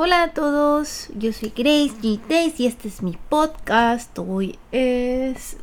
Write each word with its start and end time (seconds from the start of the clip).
Hola 0.00 0.22
a 0.22 0.28
todos, 0.32 1.08
yo 1.16 1.32
soy 1.32 1.48
Grace 1.48 1.90
G. 2.00 2.20
Y 2.56 2.66
este 2.66 2.86
es 2.86 3.02
mi 3.02 3.18
podcast. 3.28 4.16
Hoy 4.20 4.56
es 4.70 5.56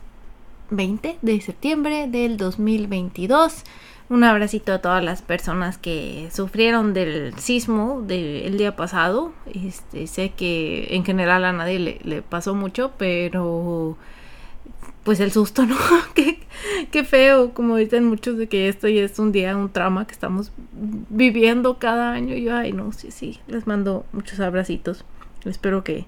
20 0.72 1.20
de 1.22 1.40
septiembre 1.40 2.08
del 2.10 2.36
2022. 2.36 3.64
Un 4.10 4.26
abracito 4.26 4.74
a 4.74 4.82
todas 4.82 5.02
las 5.02 5.22
personas 5.22 5.78
que 5.78 6.28
sufrieron 6.34 6.94
del 6.94 7.34
sismo 7.40 8.02
del 8.02 8.58
día 8.58 8.76
pasado. 8.76 9.32
Este, 9.54 10.06
sé 10.06 10.32
que 10.32 10.88
en 10.90 11.06
general 11.06 11.46
a 11.46 11.54
nadie 11.54 11.80
le, 11.80 12.00
le 12.04 12.22
pasó 12.22 12.56
mucho, 12.56 12.92
pero 12.98 13.96
pues 15.06 15.20
el 15.20 15.32
susto, 15.32 15.68
¿no? 15.68 15.78
qué, 16.92 17.04
feo, 17.04 17.54
como 17.54 17.78
dicen 17.78 18.06
muchos 18.06 18.38
de 18.38 18.48
que 18.48 18.68
esto 18.68 18.88
ya 18.88 19.04
es 19.04 19.20
un 19.20 19.32
día, 19.32 19.56
un 19.56 19.70
trauma 19.72 20.08
que 20.08 20.14
estamos 20.14 20.52
viviendo 20.74 21.78
cada 21.78 22.12
año. 22.12 22.36
Yo, 22.36 22.56
ay, 22.56 22.74
no, 22.74 22.92
sí, 22.92 23.12
sí, 23.12 23.40
les 23.48 23.68
mando 23.68 24.06
muchos 24.12 24.40
abracitos. 24.40 25.06
Espero 25.46 25.84
que, 25.84 26.08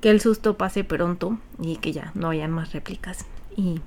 que 0.00 0.10
el 0.10 0.20
susto 0.20 0.58
pase 0.58 0.82
pronto 0.82 1.38
y 1.62 1.76
que 1.76 1.92
ya 1.92 2.10
no 2.16 2.30
hayan 2.30 2.50
más 2.50 2.72
réplicas. 2.72 3.26
Y 3.56 3.80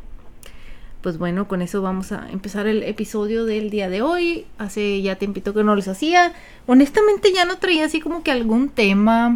pues 1.02 1.18
bueno, 1.18 1.50
con 1.50 1.62
eso 1.62 1.82
vamos 1.82 2.14
a 2.14 2.32
empezar 2.32 2.66
el 2.66 2.82
episodio 2.84 3.44
del 3.44 3.70
día 3.70 3.90
de 3.90 4.02
hoy. 4.02 4.48
Hace 4.58 5.02
ya 5.02 5.18
tiempito 5.18 5.54
que 5.54 5.66
no 5.66 5.76
les 5.76 5.90
hacía. 5.90 6.32
Honestamente 6.66 7.34
ya 7.34 7.44
no 7.44 7.58
traía 7.58 7.86
así 7.86 8.00
como 8.00 8.24
que 8.24 8.32
algún 8.32 8.70
tema 8.70 9.34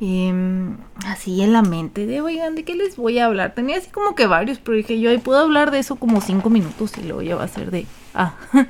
em, 0.00 0.76
así 1.06 1.42
en 1.42 1.52
la 1.52 1.62
mente 1.62 2.06
de, 2.06 2.20
oigan, 2.20 2.54
¿de 2.54 2.64
qué 2.64 2.74
les 2.74 2.96
voy 2.96 3.18
a 3.18 3.26
hablar? 3.26 3.54
Tenía 3.54 3.78
así 3.78 3.90
como 3.90 4.14
que 4.14 4.26
varios, 4.26 4.58
pero 4.58 4.76
dije 4.76 5.00
yo, 5.00 5.10
ahí 5.10 5.18
puedo 5.18 5.40
hablar 5.40 5.70
de 5.70 5.78
eso 5.78 5.96
como 5.96 6.20
cinco 6.20 6.50
minutos 6.50 6.96
y 6.98 7.02
luego 7.02 7.22
ya 7.22 7.36
va 7.36 7.44
a 7.44 7.48
ser 7.48 7.70
de... 7.70 7.86
Ah, 8.14 8.34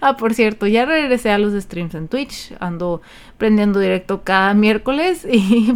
ah, 0.00 0.16
por 0.16 0.34
cierto, 0.34 0.66
ya 0.66 0.84
regresé 0.84 1.30
a 1.30 1.38
los 1.38 1.54
streams 1.60 1.94
en 1.94 2.08
Twitch. 2.08 2.52
Ando 2.60 3.00
prendiendo 3.38 3.80
directo 3.80 4.22
cada 4.22 4.52
miércoles 4.52 5.26
y 5.32 5.72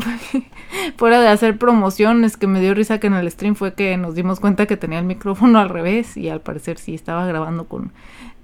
fuera 0.96 1.20
de 1.20 1.28
hacer 1.28 1.58
promociones 1.58 2.36
que 2.36 2.46
me 2.46 2.60
dio 2.60 2.74
risa 2.74 3.00
que 3.00 3.06
en 3.06 3.14
el 3.14 3.30
stream 3.30 3.54
fue 3.54 3.74
que 3.74 3.96
nos 3.96 4.14
dimos 4.14 4.38
cuenta 4.38 4.66
que 4.66 4.76
tenía 4.76 4.98
el 4.98 5.06
micrófono 5.06 5.58
al 5.58 5.70
revés 5.70 6.16
y 6.16 6.28
al 6.28 6.42
parecer 6.42 6.78
sí 6.78 6.94
estaba 6.94 7.26
grabando 7.26 7.64
con, 7.64 7.92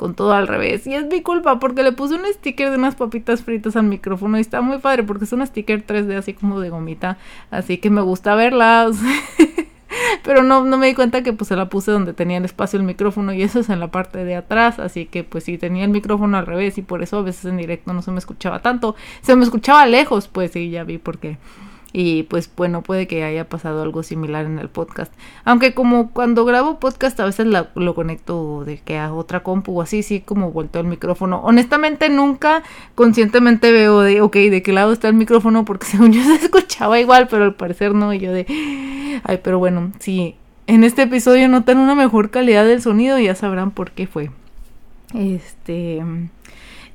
con 0.01 0.15
todo 0.15 0.33
al 0.33 0.49
revés. 0.49 0.87
Y 0.87 0.95
es 0.95 1.05
mi 1.05 1.21
culpa 1.21 1.61
porque 1.61 1.83
le 1.83 1.93
puse 1.93 2.15
un 2.15 2.23
sticker 2.33 2.71
de 2.71 2.79
unas 2.79 2.95
papitas 2.95 3.43
fritas 3.43 3.77
al 3.77 3.83
micrófono 3.83 4.39
y 4.39 4.41
está 4.41 4.63
muy 4.63 4.79
padre 4.79 5.03
porque 5.03 5.25
es 5.25 5.33
un 5.35 5.47
sticker 5.47 5.87
3D 5.87 6.17
así 6.17 6.33
como 6.33 6.59
de 6.59 6.71
gomita. 6.71 7.19
Así 7.51 7.77
que 7.77 7.91
me 7.91 8.01
gusta 8.01 8.35
verlas. 8.35 8.97
Pero 10.25 10.43
no, 10.43 10.65
no 10.65 10.79
me 10.79 10.87
di 10.87 10.95
cuenta 10.95 11.23
que 11.23 11.35
pues 11.35 11.49
se 11.49 11.57
la 11.57 11.69
puse 11.69 11.91
donde 11.91 12.15
tenía 12.15 12.39
el 12.39 12.47
espacio 12.47 12.79
el 12.79 12.87
micrófono 12.87 13.35
y 13.35 13.43
eso 13.43 13.61
es 13.61 13.69
en 13.69 13.79
la 13.79 13.91
parte 13.91 14.25
de 14.25 14.37
atrás. 14.37 14.79
Así 14.79 15.05
que 15.05 15.23
pues 15.23 15.45
sí, 15.45 15.59
tenía 15.59 15.85
el 15.85 15.91
micrófono 15.91 16.39
al 16.39 16.47
revés 16.47 16.79
y 16.79 16.83
por 16.83 17.03
eso 17.03 17.19
a 17.19 17.23
veces 17.23 17.45
en 17.45 17.59
directo 17.59 17.93
no 17.93 18.01
se 18.01 18.11
me 18.11 18.21
escuchaba 18.21 18.61
tanto. 18.61 18.97
Se 19.21 19.37
me 19.37 19.45
escuchaba 19.45 19.85
lejos, 19.85 20.29
pues 20.29 20.53
sí, 20.53 20.71
ya 20.71 20.83
vi 20.83 20.97
por 20.97 21.19
qué. 21.19 21.37
Y 21.93 22.25
pues 22.25 22.49
bueno, 22.57 22.83
puede 22.83 23.09
que 23.09 23.25
haya 23.25 23.49
pasado 23.49 23.83
algo 23.83 24.03
similar 24.03 24.47
en 24.47 24.59
el 24.59 24.69
podcast. 24.69 25.13
Aunque 25.45 25.75
como 25.75 26.11
cuando 26.11 26.45
grabo 26.45 26.79
podcast 26.79 27.19
a 27.19 27.25
veces 27.25 27.47
lo 27.47 27.95
conecto 27.95 28.65
de 28.65 28.79
que 28.79 28.99
a 28.99 29.13
otra 29.13 29.43
compu 29.43 29.79
o 29.79 29.83
así, 29.83 30.03
sí, 30.03 30.21
como 30.21 30.53
vuelto 30.53 30.79
el 30.79 30.87
micrófono. 30.87 31.41
Honestamente 31.41 32.09
nunca 32.09 32.63
conscientemente 32.95 33.73
veo 33.73 34.01
de, 34.03 34.21
ok, 34.21 34.37
de 34.37 34.63
qué 34.63 34.73
lado 34.73 34.93
está 34.93 35.09
el 35.09 35.15
micrófono 35.15 35.65
porque 35.65 35.87
según 35.91 36.13
yo 36.13 36.23
se 36.23 36.35
escuchaba 36.37 37.01
igual, 37.01 37.27
pero 37.29 37.45
al 37.45 37.55
parecer 37.55 37.95
no. 37.95 38.15
Y 38.15 38.21
yo 38.21 38.33
de, 38.33 38.47
ay, 39.25 39.41
pero 39.43 39.59
bueno, 39.59 39.93
si 39.99 40.37
en 40.69 40.85
este 40.85 41.03
episodio 41.03 41.49
notan 41.49 41.79
una 41.79 41.97
mejor 41.97 42.31
calidad 42.31 42.65
del 42.65 42.83
sonido, 42.83 43.19
ya 43.19 43.35
sabrán 43.35 43.73
por 43.73 43.91
qué 43.91 44.07
fue. 44.07 44.31
Este... 45.15 46.05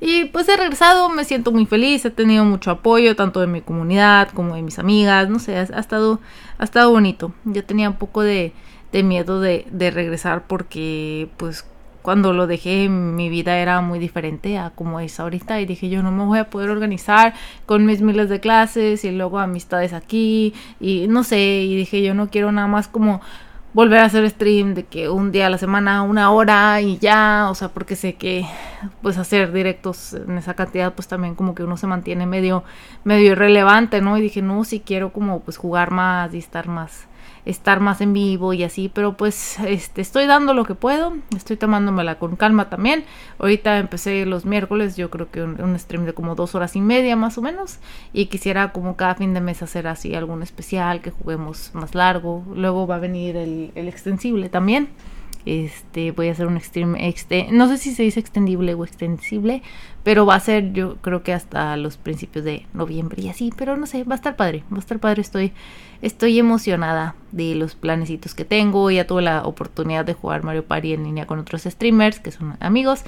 Y 0.00 0.26
pues 0.26 0.48
he 0.48 0.56
regresado, 0.56 1.08
me 1.08 1.24
siento 1.24 1.52
muy 1.52 1.66
feliz, 1.66 2.04
he 2.04 2.10
tenido 2.10 2.44
mucho 2.44 2.70
apoyo 2.70 3.16
tanto 3.16 3.40
de 3.40 3.46
mi 3.46 3.62
comunidad 3.62 4.28
como 4.30 4.54
de 4.54 4.62
mis 4.62 4.78
amigas, 4.78 5.28
no 5.28 5.38
sé, 5.38 5.56
ha, 5.56 5.62
estado, 5.62 6.20
ha 6.58 6.64
estado 6.64 6.90
bonito. 6.90 7.32
Yo 7.44 7.64
tenía 7.64 7.88
un 7.88 7.96
poco 7.96 8.22
de, 8.22 8.52
de 8.92 9.02
miedo 9.02 9.40
de, 9.40 9.66
de 9.70 9.90
regresar 9.90 10.46
porque 10.46 11.28
pues 11.38 11.64
cuando 12.06 12.32
lo 12.32 12.46
dejé 12.46 12.88
mi 12.88 13.28
vida 13.28 13.58
era 13.58 13.80
muy 13.80 13.98
diferente 13.98 14.58
a 14.58 14.70
como 14.70 15.00
es 15.00 15.18
ahorita 15.18 15.60
y 15.60 15.66
dije 15.66 15.88
yo 15.88 16.04
no 16.04 16.12
me 16.12 16.24
voy 16.24 16.38
a 16.38 16.50
poder 16.50 16.70
organizar 16.70 17.34
con 17.66 17.84
mis 17.84 18.00
miles 18.00 18.28
de 18.28 18.38
clases 18.38 19.04
y 19.04 19.10
luego 19.10 19.40
amistades 19.40 19.92
aquí 19.92 20.54
y 20.78 21.06
no 21.08 21.24
sé 21.24 21.62
y 21.64 21.74
dije 21.74 22.04
yo 22.04 22.14
no 22.14 22.30
quiero 22.30 22.52
nada 22.52 22.68
más 22.68 22.86
como 22.86 23.22
volver 23.76 23.98
a 23.98 24.04
hacer 24.06 24.28
stream 24.30 24.72
de 24.72 24.84
que 24.84 25.10
un 25.10 25.32
día 25.32 25.48
a 25.48 25.50
la 25.50 25.58
semana, 25.58 26.00
una 26.00 26.30
hora 26.30 26.80
y 26.80 26.96
ya, 26.96 27.48
o 27.50 27.54
sea, 27.54 27.68
porque 27.68 27.94
sé 27.94 28.14
que 28.14 28.46
pues 29.02 29.18
hacer 29.18 29.52
directos 29.52 30.14
en 30.14 30.38
esa 30.38 30.54
cantidad 30.54 30.94
pues 30.94 31.08
también 31.08 31.34
como 31.34 31.54
que 31.54 31.62
uno 31.62 31.76
se 31.76 31.86
mantiene 31.86 32.24
medio 32.24 32.64
medio 33.04 33.32
irrelevante, 33.32 34.00
¿no? 34.00 34.16
Y 34.16 34.22
dije, 34.22 34.40
"No, 34.40 34.64
si 34.64 34.80
quiero 34.80 35.12
como 35.12 35.40
pues 35.40 35.58
jugar 35.58 35.90
más 35.90 36.32
y 36.32 36.38
estar 36.38 36.68
más 36.68 37.06
estar 37.46 37.80
más 37.80 38.00
en 38.00 38.12
vivo 38.12 38.52
y 38.52 38.64
así, 38.64 38.90
pero 38.92 39.16
pues 39.16 39.58
este, 39.66 40.02
estoy 40.02 40.26
dando 40.26 40.52
lo 40.52 40.64
que 40.64 40.74
puedo, 40.74 41.14
estoy 41.34 41.56
tomándomela 41.56 42.18
con 42.18 42.36
calma 42.36 42.68
también. 42.68 43.04
Ahorita 43.38 43.78
empecé 43.78 44.26
los 44.26 44.44
miércoles, 44.44 44.96
yo 44.96 45.10
creo 45.10 45.30
que 45.30 45.42
un, 45.42 45.78
stream 45.78 46.04
de 46.04 46.12
como 46.12 46.34
dos 46.34 46.54
horas 46.54 46.74
y 46.76 46.80
media 46.80 47.16
más 47.16 47.38
o 47.38 47.42
menos, 47.42 47.78
y 48.12 48.26
quisiera 48.26 48.72
como 48.72 48.96
cada 48.96 49.14
fin 49.14 49.32
de 49.32 49.40
mes 49.40 49.62
hacer 49.62 49.86
así 49.86 50.14
algún 50.14 50.42
especial, 50.42 51.00
que 51.00 51.10
juguemos 51.10 51.70
más 51.72 51.94
largo. 51.94 52.44
Luego 52.54 52.86
va 52.86 52.96
a 52.96 52.98
venir 52.98 53.36
el, 53.36 53.70
el 53.74 53.88
extensible 53.88 54.48
también. 54.48 54.88
Este, 55.46 56.10
voy 56.10 56.28
a 56.28 56.32
hacer 56.32 56.48
un 56.48 56.60
stream 56.60 56.96
exte 56.96 57.46
no 57.52 57.68
sé 57.68 57.78
si 57.78 57.94
se 57.94 58.02
dice 58.02 58.18
extendible 58.18 58.74
o 58.74 58.84
extensible, 58.84 59.62
pero 60.06 60.24
va 60.24 60.36
a 60.36 60.40
ser 60.40 60.72
yo 60.72 60.98
creo 60.98 61.24
que 61.24 61.32
hasta 61.32 61.76
los 61.76 61.96
principios 61.96 62.44
de 62.44 62.64
noviembre 62.72 63.20
y 63.22 63.28
así, 63.28 63.52
pero 63.56 63.76
no 63.76 63.86
sé, 63.86 64.04
va 64.04 64.14
a 64.14 64.14
estar 64.14 64.36
padre, 64.36 64.62
va 64.72 64.76
a 64.76 64.78
estar 64.78 65.00
padre, 65.00 65.20
estoy 65.20 65.52
estoy 66.00 66.38
emocionada 66.38 67.16
de 67.32 67.56
los 67.56 67.74
planecitos 67.74 68.32
que 68.32 68.44
tengo, 68.44 68.88
ya 68.92 69.08
tuve 69.08 69.22
la 69.22 69.44
oportunidad 69.44 70.04
de 70.04 70.14
jugar 70.14 70.44
Mario 70.44 70.64
Party 70.64 70.92
en 70.92 71.02
línea 71.02 71.26
con 71.26 71.40
otros 71.40 71.64
streamers 71.64 72.20
que 72.20 72.30
son 72.30 72.56
amigos 72.60 73.02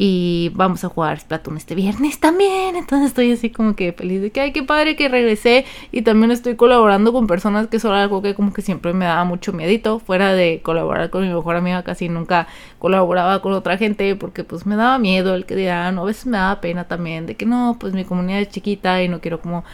y 0.00 0.52
vamos 0.54 0.84
a 0.84 0.88
jugar 0.88 1.18
Splatoon 1.18 1.56
este 1.56 1.74
viernes 1.74 2.20
también. 2.20 2.76
Entonces 2.76 3.08
estoy 3.08 3.32
así 3.32 3.50
como 3.50 3.74
que 3.74 3.92
feliz 3.92 4.22
de 4.22 4.30
que, 4.30 4.40
ay, 4.40 4.52
qué 4.52 4.62
padre 4.62 4.94
que 4.94 5.08
regresé. 5.08 5.64
Y 5.90 6.02
también 6.02 6.30
estoy 6.30 6.54
colaborando 6.54 7.12
con 7.12 7.26
personas 7.26 7.66
que 7.66 7.80
son 7.80 7.94
algo 7.94 8.22
que 8.22 8.36
como 8.36 8.52
que 8.52 8.62
siempre 8.62 8.92
me 8.92 9.06
daba 9.06 9.24
mucho 9.24 9.52
miedito. 9.52 9.98
Fuera 9.98 10.34
de 10.34 10.60
colaborar 10.62 11.10
con 11.10 11.26
mi 11.26 11.34
mejor 11.34 11.56
amiga, 11.56 11.82
casi 11.82 12.08
nunca 12.08 12.46
colaboraba 12.78 13.42
con 13.42 13.52
otra 13.54 13.76
gente 13.76 14.14
porque 14.14 14.44
pues 14.44 14.66
me 14.66 14.76
daba 14.76 15.00
miedo 15.00 15.34
el 15.34 15.46
que 15.46 15.56
dirán. 15.56 15.98
O 15.98 16.02
a 16.02 16.04
veces 16.04 16.26
me 16.26 16.37
daba 16.38 16.60
pena 16.60 16.84
también 16.84 17.26
de 17.26 17.36
que 17.36 17.46
no, 17.46 17.76
pues 17.78 17.94
mi 17.94 18.04
comunidad 18.04 18.40
es 18.40 18.48
chiquita 18.48 19.02
y 19.02 19.08
no 19.08 19.20
quiero 19.20 19.40
como 19.40 19.64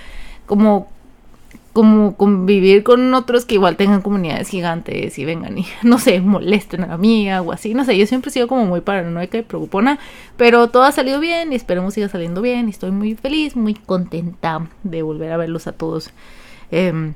como 0.47 0.89
como 1.75 2.17
convivir 2.17 2.85
con 2.85 3.13
otros 3.15 3.45
que 3.45 3.57
igual 3.57 3.77
tengan 3.77 4.01
comunidades 4.01 4.49
gigantes 4.49 5.19
y 5.19 5.25
vengan 5.25 5.59
y, 5.59 5.67
no 5.83 5.99
sé, 5.99 6.21
molesten 6.21 6.85
a 6.85 6.87
la 6.87 6.97
mía 6.97 7.43
o 7.43 7.53
así. 7.53 7.75
No 7.75 7.85
sé, 7.85 7.99
yo 7.99 8.07
siempre 8.07 8.31
he 8.31 8.33
sido 8.33 8.47
como 8.47 8.65
muy 8.65 8.81
paranoica 8.81 9.39
y 9.39 9.43
preocupona, 9.43 9.99
pero 10.37 10.69
todo 10.69 10.85
ha 10.85 10.93
salido 10.93 11.19
bien 11.19 11.53
y 11.53 11.57
esperemos 11.57 11.95
siga 11.95 12.09
saliendo 12.09 12.41
bien 12.43 12.69
estoy 12.69 12.93
muy 12.93 13.17
feliz, 13.17 13.57
muy 13.57 13.75
contenta 13.75 14.69
de 14.85 15.03
volver 15.03 15.33
a 15.33 15.37
verlos 15.37 15.67
a 15.67 15.73
todos. 15.73 16.11
Em, 16.71 17.15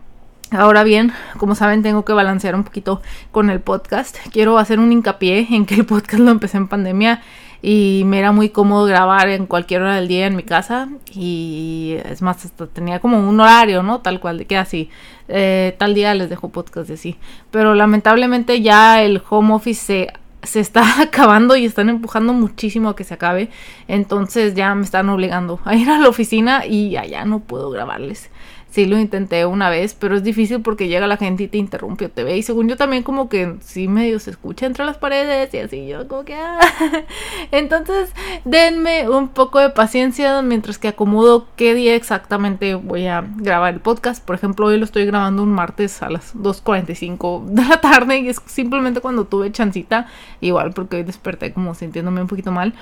ahora 0.51 0.83
bien, 0.83 1.13
como 1.39 1.55
saben, 1.55 1.83
tengo 1.85 2.05
que 2.05 2.13
balancear 2.13 2.57
un 2.57 2.65
poquito 2.65 3.01
con 3.31 3.51
el 3.51 3.61
podcast. 3.61 4.17
Quiero 4.33 4.59
hacer 4.59 4.81
un 4.81 4.91
hincapié 4.91 5.47
en 5.51 5.67
que 5.67 5.77
el 5.77 5.87
podcast 5.87 6.21
lo 6.21 6.33
empecé 6.33 6.57
en 6.57 6.67
pandemia 6.67 7.23
y 7.63 8.03
me 8.07 8.19
era 8.19 8.33
muy 8.33 8.51
cómodo 8.51 8.85
grabar 8.85 9.29
en 9.29 9.47
cualquier 9.47 9.83
hora 9.83 9.97
del 9.97 10.09
día 10.09 10.27
en 10.27 10.37
mi 10.37 10.43
casa 10.43 10.89
y 11.13 11.97
es 12.05 12.23
más 12.23 12.45
hasta 12.45 12.67
tenía 12.67 13.01
como 13.01 13.29
un 13.29 13.41
horario 13.41 13.83
no 13.83 14.01
tal 14.01 14.21
cual 14.21 14.39
de 14.39 14.47
que 14.47 14.57
así 14.57 14.91
eh, 15.29 15.75
tal 15.79 15.95
día 15.95 16.15
les 16.15 16.31
dejo 16.31 16.51
podcast 16.51 16.89
de 16.89 16.95
así 16.95 17.17
pero 17.51 17.75
lamentablemente 17.75 18.61
ya 18.63 19.03
el 19.03 19.23
home 19.29 19.55
office 19.55 19.85
se 19.85 20.13
se 20.43 20.61
está 20.61 20.83
acabando 21.03 21.57
y 21.57 21.65
están 21.65 21.89
empujando 21.89 22.33
muchísimo 22.33 22.91
a 22.91 22.97
que 22.97 23.05
se 23.05 23.15
acabe. 23.15 23.51
Entonces 23.87 24.55
ya 24.55 24.75
me 24.75 24.85
están 24.85 25.09
obligando 25.09 25.61
a 25.65 25.75
ir 25.75 25.91
a 25.91 25.99
la 25.99 26.09
oficina 26.09 26.67
y 26.67 26.97
allá 26.97 27.25
no 27.25 27.41
puedo 27.41 27.71
grabarles. 27.71 28.31
Sí 28.71 28.85
lo 28.85 28.99
intenté 28.99 29.47
una 29.47 29.71
vez, 29.71 29.95
pero 29.95 30.15
es 30.15 30.23
difícil 30.23 30.61
porque 30.61 30.89
llega 30.89 31.07
la 31.07 31.17
gente 31.17 31.45
y 31.45 31.49
te 31.49 31.57
interrumpe 31.57 32.05
o 32.05 32.11
te 32.11 32.23
ve. 32.23 32.37
Y 32.37 32.43
según 32.43 32.69
yo 32.69 32.77
también 32.77 33.03
como 33.03 33.31
que 33.31 33.57
sí 33.61 33.89
medio 33.89 34.19
se 34.19 34.31
escucha 34.31 34.67
entre 34.67 34.85
las 34.85 34.99
paredes 34.99 35.53
y 35.55 35.59
así 35.59 35.87
yo 35.87 36.07
como 36.07 36.25
que... 36.25 36.35
Ah. 36.35 36.59
Entonces 37.51 38.13
denme 38.45 39.09
un 39.09 39.29
poco 39.29 39.59
de 39.59 39.71
paciencia 39.71 40.43
mientras 40.43 40.79
que 40.79 40.89
acomodo 40.89 41.47
qué 41.57 41.75
día 41.75 41.95
exactamente 41.95 42.75
voy 42.75 43.07
a 43.07 43.25
grabar 43.37 43.73
el 43.73 43.81
podcast. 43.81 44.23
Por 44.23 44.37
ejemplo, 44.37 44.67
hoy 44.67 44.77
lo 44.77 44.85
estoy 44.85 45.07
grabando 45.07 45.43
un 45.43 45.53
martes 45.53 46.03
a 46.03 46.11
las 46.11 46.37
2.45 46.37 47.47
de 47.47 47.65
la 47.65 47.81
tarde 47.81 48.19
y 48.19 48.29
es 48.29 48.43
simplemente 48.45 49.01
cuando 49.01 49.25
tuve 49.25 49.51
chancita. 49.51 50.09
Igual 50.43 50.73
porque 50.73 50.97
hoy 50.97 51.03
desperté 51.05 51.55
como 51.55 51.75
sintiéndome 51.75 52.21
un 52.21 52.29
poquito 52.29 52.53
mal. 52.53 52.75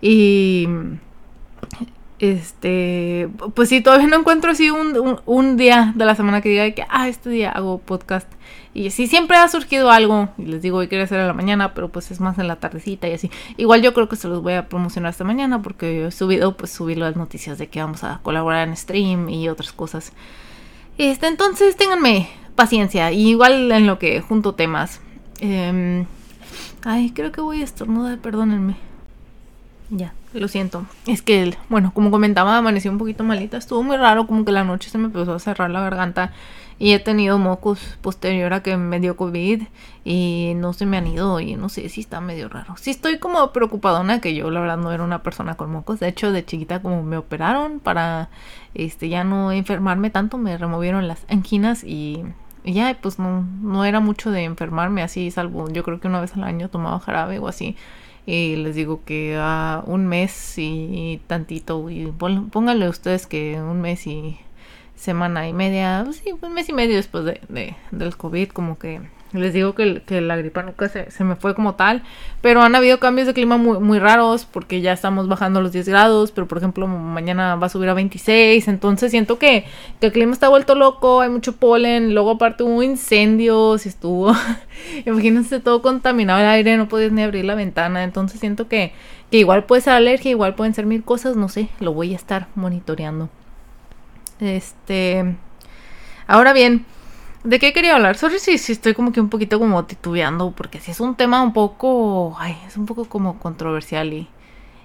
Y 0.00 0.66
Este, 2.20 3.30
pues 3.54 3.70
sí, 3.70 3.80
todavía 3.80 4.06
no 4.06 4.18
encuentro 4.18 4.50
así 4.50 4.68
un, 4.68 5.18
un, 5.24 5.56
día 5.56 5.94
de 5.96 6.04
la 6.04 6.14
semana 6.14 6.42
que 6.42 6.50
diga 6.50 6.70
que, 6.72 6.84
ah, 6.90 7.08
este 7.08 7.30
día 7.30 7.50
hago 7.50 7.78
podcast. 7.78 8.30
Y 8.74 8.90
sí, 8.90 9.06
siempre 9.06 9.38
ha 9.38 9.48
surgido 9.48 9.90
algo. 9.90 10.28
Y 10.36 10.44
les 10.44 10.60
digo, 10.60 10.78
hoy 10.78 10.88
quería 10.88 11.06
hacer 11.06 11.18
a 11.18 11.26
la 11.26 11.32
mañana, 11.32 11.72
pero 11.72 11.88
pues 11.88 12.10
es 12.10 12.20
más 12.20 12.38
en 12.38 12.46
la 12.46 12.56
tardecita 12.56 13.08
y 13.08 13.12
así. 13.12 13.30
Igual 13.56 13.80
yo 13.80 13.94
creo 13.94 14.10
que 14.10 14.16
se 14.16 14.28
los 14.28 14.42
voy 14.42 14.52
a 14.52 14.68
promocionar 14.68 15.12
esta 15.12 15.24
mañana 15.24 15.62
porque 15.62 16.06
he 16.06 16.10
subido, 16.10 16.58
pues 16.58 16.70
subí 16.70 16.94
las 16.94 17.16
noticias 17.16 17.56
de 17.56 17.68
que 17.68 17.80
vamos 17.80 18.04
a 18.04 18.20
colaborar 18.22 18.68
en 18.68 18.76
stream 18.76 19.30
y 19.30 19.48
otras 19.48 19.72
cosas. 19.72 20.12
Este, 20.98 21.26
entonces 21.26 21.74
ténganme 21.76 22.28
paciencia. 22.54 23.12
Igual 23.12 23.72
en 23.72 23.86
lo 23.86 23.98
que 23.98 24.20
junto 24.20 24.54
temas. 24.54 25.00
Em, 25.40 26.04
ay, 26.84 27.12
creo 27.12 27.32
que 27.32 27.40
voy 27.40 27.62
a 27.62 27.64
estornudar, 27.64 28.18
perdónenme. 28.18 28.76
Ya, 29.88 30.12
lo 30.32 30.48
siento. 30.48 30.86
Es 31.06 31.22
que, 31.22 31.56
bueno, 31.68 31.92
como 31.94 32.10
comentaba, 32.10 32.56
amanecí 32.56 32.88
un 32.88 32.98
poquito 32.98 33.24
malita. 33.24 33.56
Estuvo 33.56 33.82
muy 33.82 33.96
raro, 33.96 34.26
como 34.26 34.44
que 34.44 34.52
la 34.52 34.64
noche 34.64 34.90
se 34.90 34.98
me 34.98 35.06
empezó 35.06 35.34
a 35.34 35.38
cerrar 35.38 35.70
la 35.70 35.80
garganta. 35.80 36.32
Y 36.78 36.92
he 36.92 36.98
tenido 36.98 37.38
mocos 37.38 37.98
posterior 38.00 38.54
a 38.54 38.62
que 38.62 38.76
me 38.76 39.00
dio 39.00 39.16
COVID. 39.16 39.62
Y 40.04 40.52
no 40.56 40.72
se 40.72 40.86
me 40.86 40.96
han 40.96 41.06
ido. 41.06 41.40
Y 41.40 41.56
no 41.56 41.68
sé 41.68 41.88
si 41.88 42.00
está 42.00 42.20
medio 42.20 42.48
raro. 42.48 42.76
Sí 42.78 42.90
estoy 42.90 43.18
como 43.18 43.52
preocupadona 43.52 44.20
que 44.20 44.34
yo, 44.34 44.50
la 44.50 44.60
verdad, 44.60 44.78
no 44.78 44.92
era 44.92 45.02
una 45.02 45.22
persona 45.22 45.56
con 45.56 45.70
mocos. 45.70 46.00
De 46.00 46.08
hecho, 46.08 46.32
de 46.32 46.44
chiquita, 46.44 46.80
como 46.80 47.02
me 47.02 47.16
operaron 47.16 47.80
para 47.80 48.30
este 48.74 49.08
ya 49.08 49.24
no 49.24 49.52
enfermarme 49.52 50.10
tanto, 50.10 50.38
me 50.38 50.56
removieron 50.56 51.08
las 51.08 51.24
anginas 51.28 51.82
y 51.84 52.22
ya, 52.64 52.96
pues 53.00 53.18
no, 53.18 53.44
no 53.62 53.84
era 53.84 54.00
mucho 54.00 54.30
de 54.30 54.44
enfermarme 54.44 55.02
así, 55.02 55.30
salvo 55.30 55.70
yo 55.70 55.82
creo 55.82 56.00
que 56.00 56.08
una 56.08 56.20
vez 56.20 56.34
al 56.34 56.44
año 56.44 56.68
tomaba 56.68 57.00
jarabe 57.00 57.38
o 57.38 57.48
así 57.48 57.76
y 58.30 58.54
les 58.54 58.76
digo 58.76 59.02
que 59.04 59.36
a 59.36 59.82
un 59.86 60.06
mes 60.06 60.54
y, 60.56 61.20
tantito, 61.26 61.90
y 61.90 62.06
pónganle 62.06 62.88
ustedes 62.88 63.26
que 63.26 63.60
un 63.60 63.80
mes 63.80 64.06
y 64.06 64.38
semana 64.94 65.48
y 65.48 65.52
media, 65.52 66.06
sí, 66.12 66.32
un 66.40 66.52
mes 66.54 66.68
y 66.68 66.72
medio 66.72 66.94
después 66.94 67.24
de, 67.24 67.40
de, 67.48 67.74
del 67.90 68.16
COVID, 68.16 68.50
como 68.50 68.78
que 68.78 69.00
les 69.32 69.52
digo 69.52 69.74
que, 69.74 70.02
que 70.02 70.20
la 70.20 70.36
gripa 70.36 70.62
nunca 70.62 70.88
se, 70.88 71.10
se, 71.10 71.22
me 71.22 71.36
fue 71.36 71.54
como 71.54 71.74
tal, 71.74 72.02
pero 72.40 72.62
han 72.62 72.74
habido 72.74 72.98
cambios 72.98 73.26
de 73.26 73.34
clima 73.34 73.56
muy, 73.56 73.78
muy 73.78 73.98
raros 73.98 74.44
porque 74.44 74.80
ya 74.80 74.92
estamos 74.92 75.28
bajando 75.28 75.60
los 75.60 75.72
10 75.72 75.88
grados, 75.88 76.32
pero 76.32 76.48
por 76.48 76.58
ejemplo 76.58 76.86
mañana 76.88 77.54
va 77.56 77.66
a 77.66 77.68
subir 77.68 77.88
a 77.88 77.94
26, 77.94 78.66
entonces 78.68 79.10
siento 79.10 79.38
que, 79.38 79.64
que 80.00 80.06
el 80.06 80.12
clima 80.12 80.32
está 80.32 80.48
vuelto 80.48 80.74
loco, 80.74 81.20
hay 81.20 81.28
mucho 81.28 81.56
polen, 81.56 82.14
luego 82.14 82.32
aparte 82.32 82.64
hubo 82.64 82.82
incendios 82.82 83.86
y 83.86 83.88
estuvo, 83.88 84.34
imagínense 85.06 85.60
todo 85.60 85.80
contaminado 85.80 86.40
el 86.40 86.46
aire, 86.46 86.76
no 86.76 86.88
podías 86.88 87.12
ni 87.12 87.22
abrir 87.22 87.44
la 87.44 87.54
ventana, 87.54 88.02
entonces 88.02 88.40
siento 88.40 88.66
que, 88.66 88.92
que 89.30 89.38
igual 89.38 89.64
puede 89.64 89.82
ser 89.82 89.92
alergia, 89.92 90.30
igual 90.30 90.54
pueden 90.54 90.74
ser 90.74 90.86
mil 90.86 91.04
cosas, 91.04 91.36
no 91.36 91.48
sé, 91.48 91.68
lo 91.78 91.92
voy 91.92 92.12
a 92.14 92.16
estar 92.16 92.48
monitoreando. 92.56 93.28
Este, 94.40 95.36
ahora 96.26 96.52
bien, 96.52 96.86
¿De 97.44 97.58
qué 97.58 97.72
quería 97.72 97.96
hablar? 97.96 98.16
Sorry 98.16 98.38
si, 98.38 98.58
si 98.58 98.72
estoy 98.72 98.92
como 98.94 99.12
que 99.12 99.20
un 99.20 99.30
poquito 99.30 99.58
como 99.58 99.84
titubeando, 99.86 100.50
porque 100.52 100.78
si 100.78 100.90
es 100.90 101.00
un 101.00 101.14
tema 101.16 101.42
un 101.42 101.54
poco, 101.54 102.36
ay, 102.38 102.56
es 102.66 102.76
un 102.76 102.84
poco 102.84 103.06
como 103.06 103.38
controversial 103.38 104.12
y, 104.12 104.28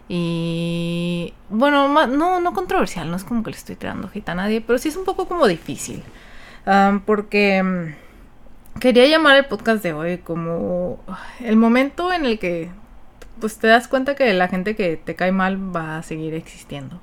y 0.08 1.34
bueno, 1.50 1.90
no, 2.08 2.40
no 2.40 2.54
controversial, 2.54 3.10
no 3.12 3.18
es 3.18 3.26
como 3.26 3.44
que 3.44 3.52
le 3.52 3.58
estoy 3.58 3.76
tirando 3.76 4.10
hate 4.14 4.30
a 4.30 4.36
nadie, 4.36 4.62
pero 4.62 4.80
sí 4.80 4.88
es 4.88 4.96
un 4.96 5.04
poco 5.04 5.28
como 5.28 5.48
difícil, 5.48 6.02
porque 7.06 7.62
mm, 7.62 8.80
quería 8.80 9.06
llamar 9.08 9.36
el 9.38 9.46
podcast 9.46 9.84
de 9.84 9.92
hoy 9.92 10.18
como 10.20 11.00
el 11.42 11.58
momento 11.58 12.14
en 12.14 12.26
el 12.26 12.40
que 12.40 12.70
pues 13.42 13.58
te 13.58 13.68
das 13.68 13.90
cuenta 13.90 14.16
que 14.16 14.34
la 14.34 14.48
gente 14.48 14.78
que 14.78 14.96
te 14.96 15.16
cae 15.16 15.34
mal 15.34 15.76
va 15.76 15.98
a 15.98 16.04
seguir 16.04 16.34
existiendo. 16.34 17.02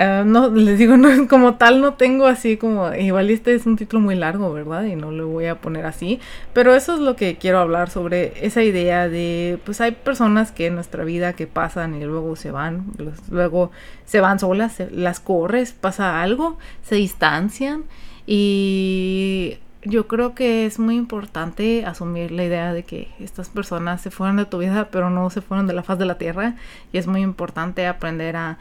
Eh, 0.00 0.22
no, 0.24 0.48
les 0.50 0.78
digo, 0.78 0.96
no, 0.96 1.26
como 1.26 1.56
tal 1.56 1.80
no 1.80 1.94
tengo 1.94 2.26
así 2.26 2.56
como, 2.56 2.94
igual 2.94 3.30
este 3.30 3.54
es 3.56 3.66
un 3.66 3.74
título 3.74 4.00
muy 4.00 4.14
largo, 4.14 4.52
¿verdad? 4.52 4.84
Y 4.84 4.94
no 4.94 5.10
lo 5.10 5.26
voy 5.26 5.46
a 5.46 5.60
poner 5.60 5.86
así, 5.86 6.20
pero 6.52 6.76
eso 6.76 6.94
es 6.94 7.00
lo 7.00 7.16
que 7.16 7.36
quiero 7.36 7.58
hablar 7.58 7.90
sobre 7.90 8.46
esa 8.46 8.62
idea 8.62 9.08
de, 9.08 9.58
pues 9.64 9.80
hay 9.80 9.90
personas 9.90 10.52
que 10.52 10.66
en 10.66 10.76
nuestra 10.76 11.02
vida 11.02 11.32
que 11.32 11.48
pasan 11.48 12.00
y 12.00 12.04
luego 12.04 12.36
se 12.36 12.52
van, 12.52 12.92
luego 13.28 13.72
se 14.04 14.20
van 14.20 14.38
solas, 14.38 14.80
las 14.92 15.18
corres, 15.18 15.72
pasa 15.72 16.22
algo, 16.22 16.58
se 16.82 16.94
distancian 16.94 17.82
y 18.24 19.58
yo 19.82 20.08
creo 20.08 20.34
que 20.34 20.66
es 20.66 20.78
muy 20.78 20.96
importante 20.96 21.84
asumir 21.86 22.32
la 22.32 22.44
idea 22.44 22.72
de 22.72 22.82
que 22.82 23.08
estas 23.20 23.48
personas 23.48 24.00
se 24.02 24.10
fueron 24.10 24.36
de 24.36 24.44
tu 24.44 24.58
vida, 24.58 24.88
pero 24.90 25.08
no 25.10 25.30
se 25.30 25.40
fueron 25.40 25.66
de 25.66 25.72
la 25.72 25.82
faz 25.82 25.98
de 25.98 26.06
la 26.06 26.18
tierra. 26.18 26.56
Y 26.92 26.98
es 26.98 27.06
muy 27.06 27.22
importante 27.22 27.86
aprender 27.86 28.36
a, 28.36 28.58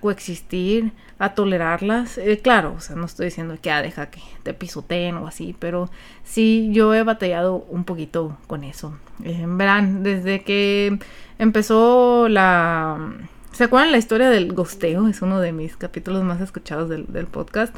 coexistir, 0.00 0.92
a 1.18 1.34
tolerarlas. 1.34 2.18
Eh, 2.18 2.40
claro, 2.42 2.74
o 2.76 2.80
sea, 2.80 2.96
no 2.96 3.06
estoy 3.06 3.26
diciendo 3.26 3.56
que 3.60 3.70
ah, 3.70 3.80
deja 3.82 4.10
que 4.10 4.20
te 4.42 4.52
pisoteen 4.52 5.16
o 5.16 5.26
así, 5.26 5.56
pero 5.58 5.90
sí 6.24 6.68
yo 6.72 6.94
he 6.94 7.02
batallado 7.02 7.66
un 7.70 7.84
poquito 7.84 8.36
con 8.46 8.64
eso. 8.64 8.98
Eh, 9.24 9.44
verán, 9.46 10.02
desde 10.02 10.42
que 10.42 10.98
empezó 11.38 12.28
la 12.28 13.12
¿Se 13.58 13.64
acuerdan 13.64 13.90
la 13.90 13.98
historia 13.98 14.30
del 14.30 14.52
gosteo? 14.52 15.08
Es 15.08 15.20
uno 15.20 15.40
de 15.40 15.50
mis 15.50 15.76
capítulos 15.76 16.22
más 16.22 16.40
escuchados 16.40 16.88
del, 16.88 17.06
del, 17.06 17.26
podcast. 17.26 17.74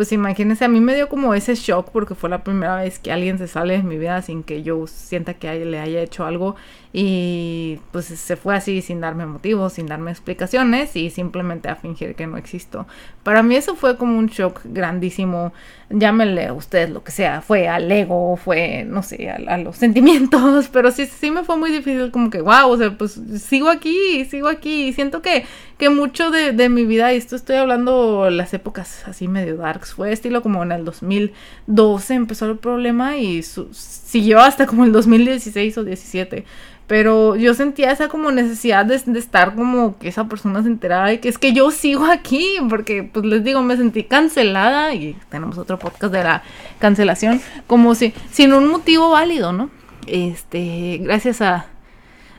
Pues 0.00 0.12
imagínense, 0.12 0.64
a 0.64 0.68
mí 0.68 0.80
me 0.80 0.94
dio 0.94 1.10
como 1.10 1.34
ese 1.34 1.54
shock 1.54 1.90
porque 1.90 2.14
fue 2.14 2.30
la 2.30 2.42
primera 2.42 2.76
vez 2.76 2.98
que 2.98 3.12
alguien 3.12 3.36
se 3.36 3.46
sale 3.46 3.76
de 3.76 3.82
mi 3.82 3.98
vida 3.98 4.22
sin 4.22 4.42
que 4.42 4.62
yo 4.62 4.86
sienta 4.86 5.34
que 5.34 5.62
le 5.66 5.78
haya 5.78 6.00
hecho 6.00 6.24
algo 6.24 6.56
y 6.90 7.78
pues 7.92 8.06
se 8.06 8.36
fue 8.36 8.56
así 8.56 8.80
sin 8.82 9.00
darme 9.00 9.26
motivos, 9.26 9.74
sin 9.74 9.86
darme 9.86 10.10
explicaciones 10.10 10.96
y 10.96 11.10
simplemente 11.10 11.68
a 11.68 11.76
fingir 11.76 12.14
que 12.14 12.26
no 12.26 12.38
existo. 12.38 12.86
Para 13.22 13.42
mí 13.42 13.54
eso 13.54 13.76
fue 13.76 13.98
como 13.98 14.18
un 14.18 14.28
shock 14.28 14.62
grandísimo, 14.64 15.52
llámenle 15.90 16.46
a 16.46 16.52
ustedes 16.54 16.90
lo 16.90 17.04
que 17.04 17.12
sea, 17.12 17.42
fue 17.42 17.68
al 17.68 17.92
ego, 17.92 18.36
fue, 18.36 18.84
no 18.84 19.02
sé, 19.02 19.30
a, 19.30 19.58
los 19.58 19.76
sentimientos, 19.84 20.68
pero 20.68 20.90
sí, 20.90 21.06
sí 21.06 21.30
me 21.30 21.44
fue 21.44 21.58
muy 21.58 21.70
difícil 21.70 22.10
como 22.10 22.30
que, 22.30 22.40
wow, 22.40 22.70
o 22.70 22.76
sea, 22.76 22.96
pues 22.96 23.20
sigo 23.38 23.68
aquí, 23.68 24.24
sigo 24.24 24.48
aquí 24.48 24.92
siento 24.94 25.22
que, 25.22 25.44
que 25.80 25.90
mucho 25.90 26.30
de, 26.30 26.52
de 26.52 26.68
mi 26.68 26.84
vida, 26.84 27.12
y 27.12 27.16
esto 27.16 27.34
estoy 27.34 27.56
hablando 27.56 28.30
las 28.30 28.54
épocas 28.54 29.02
así 29.08 29.26
medio 29.26 29.56
darks, 29.56 29.94
fue 29.94 30.12
estilo 30.12 30.42
como 30.42 30.62
en 30.62 30.70
el 30.70 30.84
2012 30.84 32.14
empezó 32.14 32.46
el 32.46 32.58
problema 32.58 33.16
y 33.16 33.42
siguió 33.42 34.38
hasta 34.40 34.66
como 34.66 34.84
el 34.84 34.92
2016 34.92 35.78
o 35.78 35.84
17 35.84 36.44
pero 36.90 37.36
yo 37.36 37.54
sentía 37.54 37.92
esa 37.92 38.08
como 38.08 38.32
necesidad 38.32 38.84
de, 38.84 38.96
estar 38.96 39.54
como 39.54 39.96
que 39.98 40.08
esa 40.08 40.26
persona 40.26 40.60
se 40.60 40.68
enterara 40.68 41.12
y 41.12 41.18
que 41.18 41.28
es 41.28 41.38
que 41.38 41.52
yo 41.52 41.70
sigo 41.70 42.04
aquí, 42.04 42.56
porque 42.68 43.04
pues 43.04 43.24
les 43.24 43.44
digo, 43.44 43.62
me 43.62 43.76
sentí 43.76 44.02
cancelada 44.02 44.92
y 44.92 45.16
tenemos 45.28 45.56
otro 45.56 45.78
podcast 45.78 46.12
de 46.12 46.24
la 46.24 46.42
cancelación, 46.80 47.40
como 47.68 47.94
si, 47.94 48.12
sin 48.32 48.52
un 48.52 48.66
motivo 48.66 49.08
válido, 49.08 49.52
¿no? 49.52 49.70
Este, 50.08 50.98
gracias 51.00 51.40
a, 51.42 51.66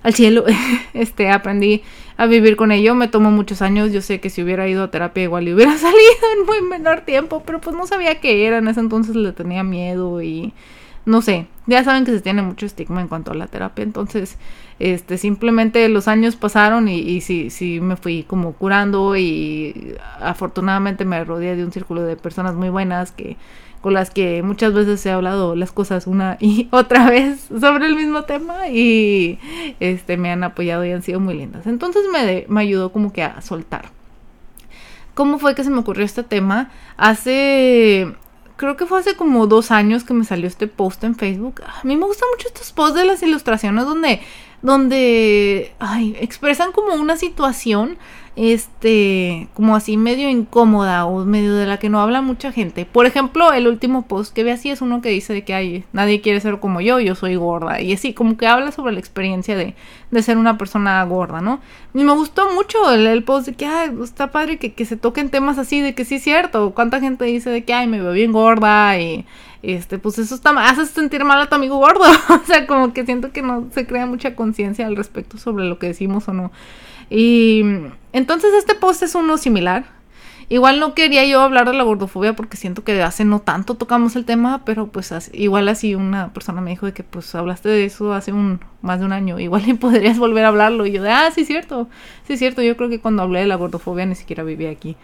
al 0.03 0.13
cielo, 0.15 0.43
este, 0.93 1.29
aprendí 1.29 1.81
a 2.17 2.25
vivir 2.25 2.55
con 2.55 2.71
ello, 2.71 2.95
me 2.95 3.07
tomó 3.07 3.31
muchos 3.31 3.61
años, 3.61 3.91
yo 3.91 4.01
sé 4.01 4.19
que 4.19 4.29
si 4.29 4.43
hubiera 4.43 4.67
ido 4.67 4.83
a 4.83 4.91
terapia 4.91 5.23
igual 5.23 5.45
le 5.45 5.53
hubiera 5.53 5.77
salido 5.77 5.99
en 6.37 6.45
muy 6.45 6.61
menor 6.61 7.01
tiempo, 7.01 7.43
pero 7.45 7.59
pues 7.61 7.75
no 7.75 7.87
sabía 7.87 8.19
qué 8.19 8.45
era, 8.45 8.57
en 8.57 8.67
ese 8.67 8.79
entonces 8.79 9.15
le 9.15 9.31
tenía 9.31 9.63
miedo 9.63 10.21
y 10.21 10.53
no 11.03 11.21
sé, 11.23 11.47
ya 11.65 11.83
saben 11.83 12.05
que 12.05 12.11
se 12.11 12.21
tiene 12.21 12.43
mucho 12.43 12.65
estigma 12.65 13.01
en 13.01 13.07
cuanto 13.07 13.31
a 13.31 13.35
la 13.35 13.47
terapia, 13.47 13.83
entonces, 13.83 14.37
este, 14.77 15.17
simplemente 15.17 15.87
los 15.89 16.07
años 16.07 16.35
pasaron 16.35 16.87
y, 16.87 16.99
y 16.99 17.21
sí, 17.21 17.49
sí 17.49 17.81
me 17.81 17.95
fui 17.95 18.23
como 18.23 18.53
curando 18.53 19.15
y 19.17 19.95
afortunadamente 20.19 21.05
me 21.05 21.23
rodeé 21.23 21.55
de 21.55 21.65
un 21.65 21.71
círculo 21.71 22.03
de 22.03 22.17
personas 22.17 22.53
muy 22.53 22.69
buenas 22.69 23.11
que 23.11 23.37
con 23.81 23.93
las 23.93 24.11
que 24.11 24.43
muchas 24.43 24.73
veces 24.73 25.05
he 25.05 25.11
hablado 25.11 25.55
las 25.55 25.71
cosas 25.71 26.07
una 26.07 26.37
y 26.39 26.67
otra 26.71 27.09
vez 27.09 27.47
sobre 27.59 27.87
el 27.87 27.95
mismo 27.95 28.23
tema 28.23 28.69
y 28.69 29.39
este 29.79 30.17
me 30.17 30.31
han 30.31 30.43
apoyado 30.43 30.85
y 30.85 30.91
han 30.91 31.01
sido 31.01 31.19
muy 31.19 31.33
lindas. 31.35 31.67
Entonces 31.67 32.03
me, 32.11 32.45
me 32.47 32.61
ayudó 32.61 32.91
como 32.91 33.11
que 33.11 33.23
a 33.23 33.41
soltar. 33.41 33.89
¿Cómo 35.13 35.39
fue 35.39 35.55
que 35.55 35.63
se 35.63 35.69
me 35.69 35.79
ocurrió 35.79 36.05
este 36.05 36.23
tema? 36.23 36.71
Hace 36.95 38.15
creo 38.61 38.77
que 38.77 38.85
fue 38.85 38.99
hace 38.99 39.15
como 39.15 39.47
dos 39.47 39.71
años 39.71 40.03
que 40.03 40.13
me 40.13 40.23
salió 40.23 40.45
este 40.45 40.67
post 40.67 41.03
en 41.03 41.15
Facebook. 41.15 41.63
A 41.65 41.83
mí 41.83 41.97
me 41.97 42.05
gustan 42.05 42.29
mucho 42.31 42.47
estos 42.47 42.71
posts 42.71 42.95
de 42.95 43.05
las 43.05 43.23
ilustraciones 43.23 43.85
donde, 43.85 44.21
donde, 44.61 45.73
ay, 45.79 46.15
expresan 46.19 46.71
como 46.71 46.93
una 46.93 47.17
situación 47.17 47.97
este, 48.37 49.49
como 49.53 49.75
así 49.75 49.97
medio 49.97 50.29
incómoda 50.29 51.05
o 51.05 51.25
medio 51.25 51.53
de 51.55 51.65
la 51.65 51.79
que 51.79 51.89
no 51.89 51.99
habla 51.99 52.21
mucha 52.21 52.51
gente. 52.51 52.85
Por 52.85 53.05
ejemplo, 53.05 53.51
el 53.51 53.67
último 53.67 54.03
post 54.07 54.33
que 54.33 54.43
ve 54.43 54.51
así 54.53 54.69
es 54.69 54.81
uno 54.81 55.01
que 55.01 55.09
dice 55.09 55.33
de 55.33 55.43
que 55.43 55.53
hay 55.53 55.83
nadie 55.91 56.21
quiere 56.21 56.39
ser 56.39 56.59
como 56.59 56.79
yo, 56.81 56.99
yo 56.99 57.15
soy 57.15 57.35
gorda. 57.35 57.81
Y 57.81 57.93
así, 57.93 58.13
como 58.13 58.37
que 58.37 58.47
habla 58.47 58.71
sobre 58.71 58.93
la 58.93 58.99
experiencia 58.99 59.57
de, 59.57 59.75
de 60.11 60.23
ser 60.23 60.37
una 60.37 60.57
persona 60.57 61.03
gorda, 61.03 61.41
¿no? 61.41 61.59
Y 61.93 62.03
me 62.03 62.13
gustó 62.13 62.51
mucho 62.53 62.91
el, 62.91 63.23
post 63.23 63.47
de 63.47 63.53
que, 63.53 63.65
ay, 63.65 63.91
está 64.01 64.31
padre 64.31 64.57
que, 64.57 64.73
que 64.73 64.85
se 64.85 64.95
toquen 64.95 65.29
temas 65.29 65.57
así, 65.57 65.81
de 65.81 65.93
que 65.93 66.05
sí 66.05 66.15
es 66.15 66.23
cierto. 66.23 66.71
¿Cuánta 66.73 67.01
gente 67.01 67.25
dice 67.25 67.49
de 67.49 67.65
que, 67.65 67.73
ay, 67.73 67.87
me 67.87 68.01
veo 68.01 68.13
bien 68.13 68.31
gorda 68.31 68.97
y 68.97 69.25
este, 69.63 69.99
pues 69.99 70.17
eso 70.17 70.33
está, 70.35 70.51
hace 70.67 70.85
sentir 70.85 71.23
mal 71.23 71.41
a 71.41 71.47
tu 71.47 71.55
amigo 71.55 71.77
gordo. 71.77 72.03
o 72.29 72.45
sea, 72.45 72.65
como 72.67 72.93
que 72.93 73.05
siento 73.05 73.31
que 73.31 73.41
no 73.41 73.67
se 73.73 73.85
crea 73.85 74.05
mucha 74.05 74.35
conciencia 74.35 74.87
al 74.87 74.95
respecto 74.95 75.37
sobre 75.37 75.65
lo 75.65 75.79
que 75.79 75.87
decimos 75.87 76.27
o 76.27 76.33
no. 76.33 76.51
Y 77.09 77.63
entonces 78.13 78.53
este 78.57 78.75
post 78.75 79.03
es 79.03 79.15
uno 79.15 79.37
similar. 79.37 79.85
Igual 80.51 80.81
no 80.81 80.95
quería 80.95 81.25
yo 81.25 81.39
hablar 81.39 81.65
de 81.65 81.73
la 81.73 81.83
gordofobia 81.83 82.33
porque 82.35 82.57
siento 82.57 82.83
que 82.83 83.01
hace 83.01 83.23
no 83.23 83.39
tanto 83.39 83.75
tocamos 83.75 84.17
el 84.17 84.25
tema, 84.25 84.65
pero 84.65 84.87
pues 84.87 85.31
igual 85.31 85.69
así 85.69 85.95
una 85.95 86.33
persona 86.33 86.59
me 86.59 86.71
dijo 86.71 86.85
de 86.85 86.91
que 86.91 87.03
pues 87.03 87.33
hablaste 87.35 87.69
de 87.69 87.85
eso 87.85 88.13
hace 88.13 88.33
un 88.33 88.59
más 88.81 88.99
de 88.99 89.05
un 89.05 89.13
año, 89.13 89.39
igual 89.39 89.63
y 89.65 89.73
podrías 89.75 90.19
volver 90.19 90.43
a 90.43 90.49
hablarlo 90.49 90.85
y 90.85 90.91
yo 90.91 91.03
de, 91.03 91.09
ah, 91.09 91.31
sí 91.33 91.45
cierto, 91.45 91.87
sí 92.27 92.35
cierto, 92.35 92.61
yo 92.61 92.75
creo 92.75 92.89
que 92.89 92.99
cuando 92.99 93.23
hablé 93.23 93.39
de 93.39 93.45
la 93.45 93.55
gordofobia 93.55 94.05
ni 94.05 94.15
siquiera 94.15 94.43
vivía 94.43 94.71
aquí. 94.71 94.97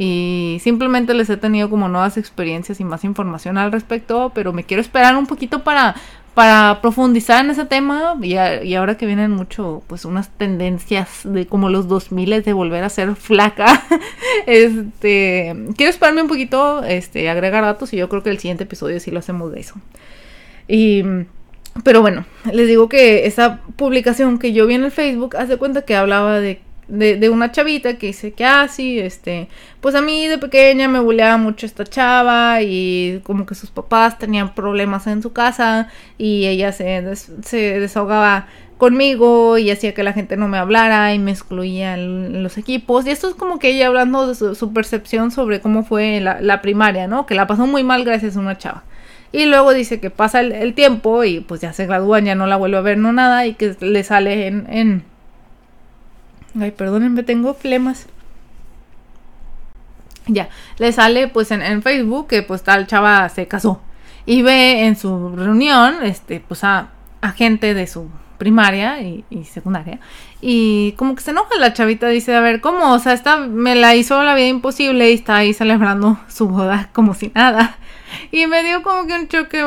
Y 0.00 0.58
simplemente 0.62 1.12
les 1.12 1.28
he 1.28 1.36
tenido 1.36 1.68
como 1.68 1.88
nuevas 1.88 2.16
experiencias 2.18 2.78
y 2.78 2.84
más 2.84 3.02
información 3.02 3.58
al 3.58 3.72
respecto, 3.72 4.30
pero 4.32 4.52
me 4.52 4.62
quiero 4.62 4.80
esperar 4.80 5.16
un 5.16 5.26
poquito 5.26 5.64
para 5.64 5.96
para 6.34 6.80
profundizar 6.80 7.44
en 7.44 7.50
ese 7.50 7.64
tema. 7.64 8.16
Y, 8.22 8.36
ahora 8.76 8.96
que 8.96 9.06
vienen 9.06 9.32
mucho 9.32 9.82
pues 9.88 10.04
unas 10.04 10.28
tendencias 10.28 11.22
de 11.24 11.48
como 11.48 11.68
los 11.68 11.88
2000 11.88 12.44
de 12.44 12.52
volver 12.52 12.84
a 12.84 12.90
ser 12.90 13.16
flaca 13.16 13.82
este 14.46 15.56
quiero 15.76 15.90
esperarme 15.90 16.22
un 16.22 16.28
poquito 16.28 16.84
este 16.84 17.28
agregar 17.28 17.64
datos 17.64 17.92
y 17.92 17.96
yo 17.96 18.08
creo 18.08 18.22
que 18.22 18.30
el 18.30 18.38
siguiente 18.38 18.62
episodio 18.62 19.00
sí 19.00 19.10
lo 19.10 19.18
hacemos 19.18 19.50
de 19.50 19.58
eso. 19.58 19.74
Y 20.68 21.02
pero 21.82 22.02
bueno 22.02 22.24
les 22.52 22.68
digo 22.68 22.88
que 22.88 23.26
esa 23.26 23.62
publicación 23.74 24.38
que 24.38 24.52
yo 24.52 24.68
vi 24.68 24.74
en 24.74 24.84
el 24.84 24.92
Facebook 24.92 25.36
hace 25.36 25.56
cuenta 25.56 25.82
que 25.82 25.96
hablaba 25.96 26.38
de 26.38 26.60
de, 26.88 27.30
una 27.30 27.52
chavita 27.52 27.98
que 27.98 28.08
dice 28.08 28.32
que 28.32 28.44
así, 28.44 28.98
ah, 28.98 29.04
este, 29.04 29.48
pues 29.80 29.94
a 29.94 30.00
mí 30.00 30.26
de 30.26 30.38
pequeña 30.38 30.88
me 30.88 31.00
buleaba 31.00 31.36
mucho 31.36 31.66
esta 31.66 31.84
chava 31.84 32.62
y 32.62 33.20
como 33.24 33.46
que 33.46 33.54
sus 33.54 33.70
papás 33.70 34.18
tenían 34.18 34.54
problemas 34.54 35.06
en 35.06 35.22
su 35.22 35.32
casa 35.32 35.88
y 36.16 36.46
ella 36.46 36.72
se, 36.72 37.14
se 37.16 37.80
desahogaba 37.80 38.46
conmigo 38.78 39.58
y 39.58 39.70
hacía 39.70 39.92
que 39.92 40.02
la 40.02 40.12
gente 40.12 40.36
no 40.36 40.48
me 40.48 40.56
hablara 40.56 41.12
y 41.12 41.18
me 41.18 41.32
excluía 41.32 41.94
en, 41.94 42.42
los 42.42 42.56
equipos. 42.58 43.06
Y 43.06 43.10
esto 43.10 43.28
es 43.28 43.34
como 43.34 43.58
que 43.58 43.70
ella 43.70 43.88
hablando 43.88 44.26
de 44.26 44.54
su, 44.54 44.72
percepción 44.72 45.30
sobre 45.30 45.60
cómo 45.60 45.84
fue 45.84 46.20
la, 46.20 46.40
la, 46.40 46.62
primaria, 46.62 47.06
¿no? 47.06 47.26
Que 47.26 47.34
la 47.34 47.46
pasó 47.46 47.66
muy 47.66 47.84
mal 47.84 48.04
gracias 48.04 48.36
a 48.36 48.40
una 48.40 48.56
chava. 48.56 48.84
Y 49.30 49.44
luego 49.44 49.74
dice 49.74 50.00
que 50.00 50.10
pasa 50.10 50.40
el, 50.40 50.74
tiempo 50.74 51.24
y 51.24 51.40
pues 51.40 51.60
ya 51.60 51.72
se 51.74 51.86
gradúan, 51.86 52.24
ya 52.24 52.34
no 52.34 52.46
la 52.46 52.56
vuelve 52.56 52.78
a 52.78 52.80
ver, 52.80 52.96
no 52.96 53.12
nada, 53.12 53.46
y 53.46 53.54
que 53.54 53.76
le 53.80 54.02
sale 54.02 54.46
en 54.46 55.04
Ay, 56.58 56.70
perdónenme, 56.70 57.22
tengo 57.22 57.54
flemas. 57.54 58.06
Ya, 60.26 60.50
le 60.78 60.92
sale 60.92 61.28
pues 61.28 61.50
en, 61.50 61.82
Facebook 61.82 62.28
que 62.28 62.42
pues 62.42 62.62
tal 62.62 62.86
chava 62.86 63.28
se 63.28 63.48
casó. 63.48 63.80
Y 64.26 64.42
ve 64.42 64.86
en 64.86 64.96
su 64.96 65.34
reunión, 65.34 66.02
este, 66.02 66.40
pues 66.40 66.64
a, 66.64 66.90
gente 67.34 67.74
de 67.74 67.86
su 67.86 68.08
primaria 68.36 69.00
y, 69.00 69.24
secundaria. 69.44 70.00
Y 70.40 70.92
como 70.92 71.14
que 71.14 71.22
se 71.22 71.30
enoja 71.30 71.56
la 71.58 71.72
chavita, 71.72 72.08
dice, 72.08 72.34
a 72.36 72.40
ver, 72.40 72.60
¿cómo? 72.60 72.92
O 72.92 72.98
sea, 72.98 73.14
esta 73.14 73.38
me 73.38 73.74
la 73.74 73.96
hizo 73.96 74.22
la 74.22 74.34
vida 74.34 74.48
imposible 74.48 75.10
y 75.10 75.14
está 75.14 75.36
ahí 75.36 75.54
celebrando 75.54 76.18
su 76.28 76.48
boda 76.48 76.90
como 76.92 77.14
si 77.14 77.32
nada. 77.34 77.76
Y 78.32 78.46
me 78.46 78.62
dio 78.62 78.82
como 78.82 79.06
que 79.06 79.12
un 79.12 79.28
choque 79.28 79.62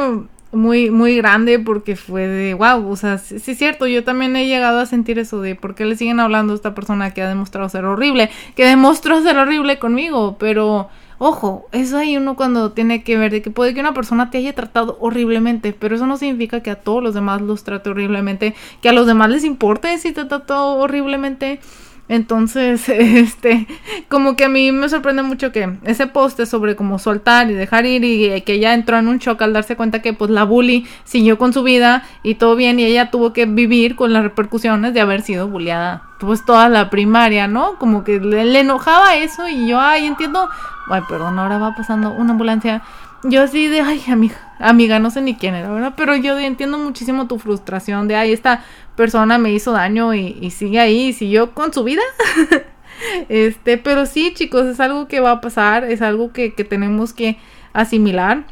muy, 0.52 0.92
muy 0.92 1.16
grande 1.16 1.60
porque 1.60 1.96
fue 1.96 2.28
de 2.28 2.54
wow, 2.54 2.90
o 2.90 2.96
sea, 2.96 3.18
sí, 3.18 3.36
es 3.36 3.58
cierto, 3.58 3.88
yo 3.88 4.04
también 4.04 4.36
he 4.36 4.48
llegado 4.48 4.80
a 4.80 4.86
sentir 4.86 5.20
eso 5.20 5.42
de 5.42 5.56
por 5.56 5.76
qué 5.76 5.86
le 5.86 5.96
siguen 5.96 6.20
hablando 6.20 6.54
a 6.54 6.56
esta 6.56 6.76
persona 6.76 7.14
que 7.14 7.22
ha 7.22 7.30
demostrado 7.30 7.70
ser 7.70 7.86
horrible, 7.86 8.30
que 8.56 8.66
demostró 8.66 9.22
ser 9.22 9.38
horrible 9.38 9.80
conmigo, 9.80 10.38
pero 10.40 10.90
ojo, 11.18 11.68
eso 11.72 11.98
hay 11.98 12.18
uno 12.18 12.36
cuando 12.36 12.72
tiene 12.72 13.04
que 13.04 13.16
ver 13.16 13.32
de 13.32 13.42
que 13.42 13.52
puede 13.52 13.74
que 13.74 13.80
una 13.80 13.94
persona 13.94 14.30
te 14.32 14.40
haya 14.40 14.54
tratado 14.54 14.98
horriblemente, 15.00 15.72
pero 15.72 15.96
eso 15.96 16.08
no 16.08 16.18
significa 16.18 16.62
que 16.62 16.72
a 16.72 16.82
todos 16.82 17.04
los 17.04 17.14
demás 17.14 17.42
los 17.42 17.64
trate 17.64 17.92
horriblemente, 17.92 18.56
que 18.82 18.90
a 18.90 18.94
los 18.94 19.06
demás 19.06 19.30
les 19.30 19.44
importe 19.44 19.98
si 20.00 20.12
te 20.14 20.26
trató 20.26 20.78
horriblemente. 20.78 21.60
Entonces, 22.08 22.90
este, 22.90 23.68
como 24.10 24.36
que 24.36 24.46
a 24.46 24.50
mí 24.50 24.72
me 24.72 24.90
sorprende 24.90 25.24
mucho 25.24 25.52
que 25.52 25.78
ese 25.84 26.08
poste 26.08 26.46
sobre 26.46 26.76
como 26.76 27.00
soltar 27.00 27.50
y 27.50 27.54
dejar 27.54 27.86
ir 27.86 28.04
y 28.04 28.42
que 28.42 28.54
ella 28.54 28.74
entró 28.74 28.98
en 28.98 29.08
un 29.08 29.20
shock 29.20 29.42
al 29.42 29.54
darse 29.54 29.76
cuenta 29.76 30.02
que 30.02 30.14
pues 30.14 30.30
la 30.30 30.44
bully 30.44 30.86
siguió 31.04 31.38
con 31.38 31.54
su 31.54 31.64
vida 31.64 32.04
y 32.24 32.36
todo 32.36 32.56
bien 32.56 32.80
y 32.80 32.86
ella 32.86 33.12
tuvo 33.12 33.34
que 33.34 33.46
vivir 33.46 33.96
con 33.96 34.14
las 34.14 34.24
repercusiones 34.24 34.94
de 34.94 35.02
haber 35.02 35.22
sido 35.22 35.48
bulliada 35.48 36.04
pues 36.20 36.46
toda 36.46 36.70
la 36.70 36.90
primaria, 36.92 37.48
¿no? 37.48 37.80
Como 37.80 38.04
que 38.04 38.20
le, 38.20 38.46
le 38.46 38.60
enojaba 38.60 39.16
eso 39.16 39.48
y 39.48 39.68
yo, 39.68 39.80
ay, 39.80 40.06
entiendo, 40.06 40.50
ay, 40.88 41.02
perdón, 41.10 41.40
ahora 41.40 41.58
va 41.58 41.76
pasando 41.76 42.12
una 42.12 42.32
ambulancia 42.32 42.84
yo 43.24 43.44
así 43.44 43.68
de, 43.68 43.82
ay, 43.82 44.02
amiga, 44.08 44.54
amiga, 44.60 45.00
no 45.00 45.12
sé 45.12 45.22
ni 45.22 45.36
quién 45.36 45.56
era, 45.56 45.72
¿verdad? 45.72 45.94
Pero 45.96 46.16
yo 46.16 46.38
entiendo 46.40 46.78
muchísimo 46.78 47.28
tu 47.28 47.40
frustración 47.40 48.08
de, 48.08 48.16
ay, 48.16 48.32
esta 48.32 48.64
persona 48.96 49.38
me 49.38 49.52
hizo 49.52 49.72
daño 49.72 50.14
y, 50.14 50.50
sigue 50.52 50.80
ahí, 50.80 51.08
y 51.08 51.14
siguió 51.14 51.54
con 51.54 51.74
su 51.74 51.84
vida. 51.84 52.02
este, 53.30 53.78
pero 53.78 54.06
sí, 54.06 54.34
chicos, 54.34 54.66
es 54.66 54.80
algo 54.80 55.08
que 55.08 55.20
va 55.20 55.32
a 55.32 55.42
pasar, 55.42 55.84
es 55.84 56.02
algo 56.02 56.32
que, 56.32 56.54
que 56.54 56.64
tenemos 56.64 57.14
que 57.14 57.38
asimilar. 57.74 58.46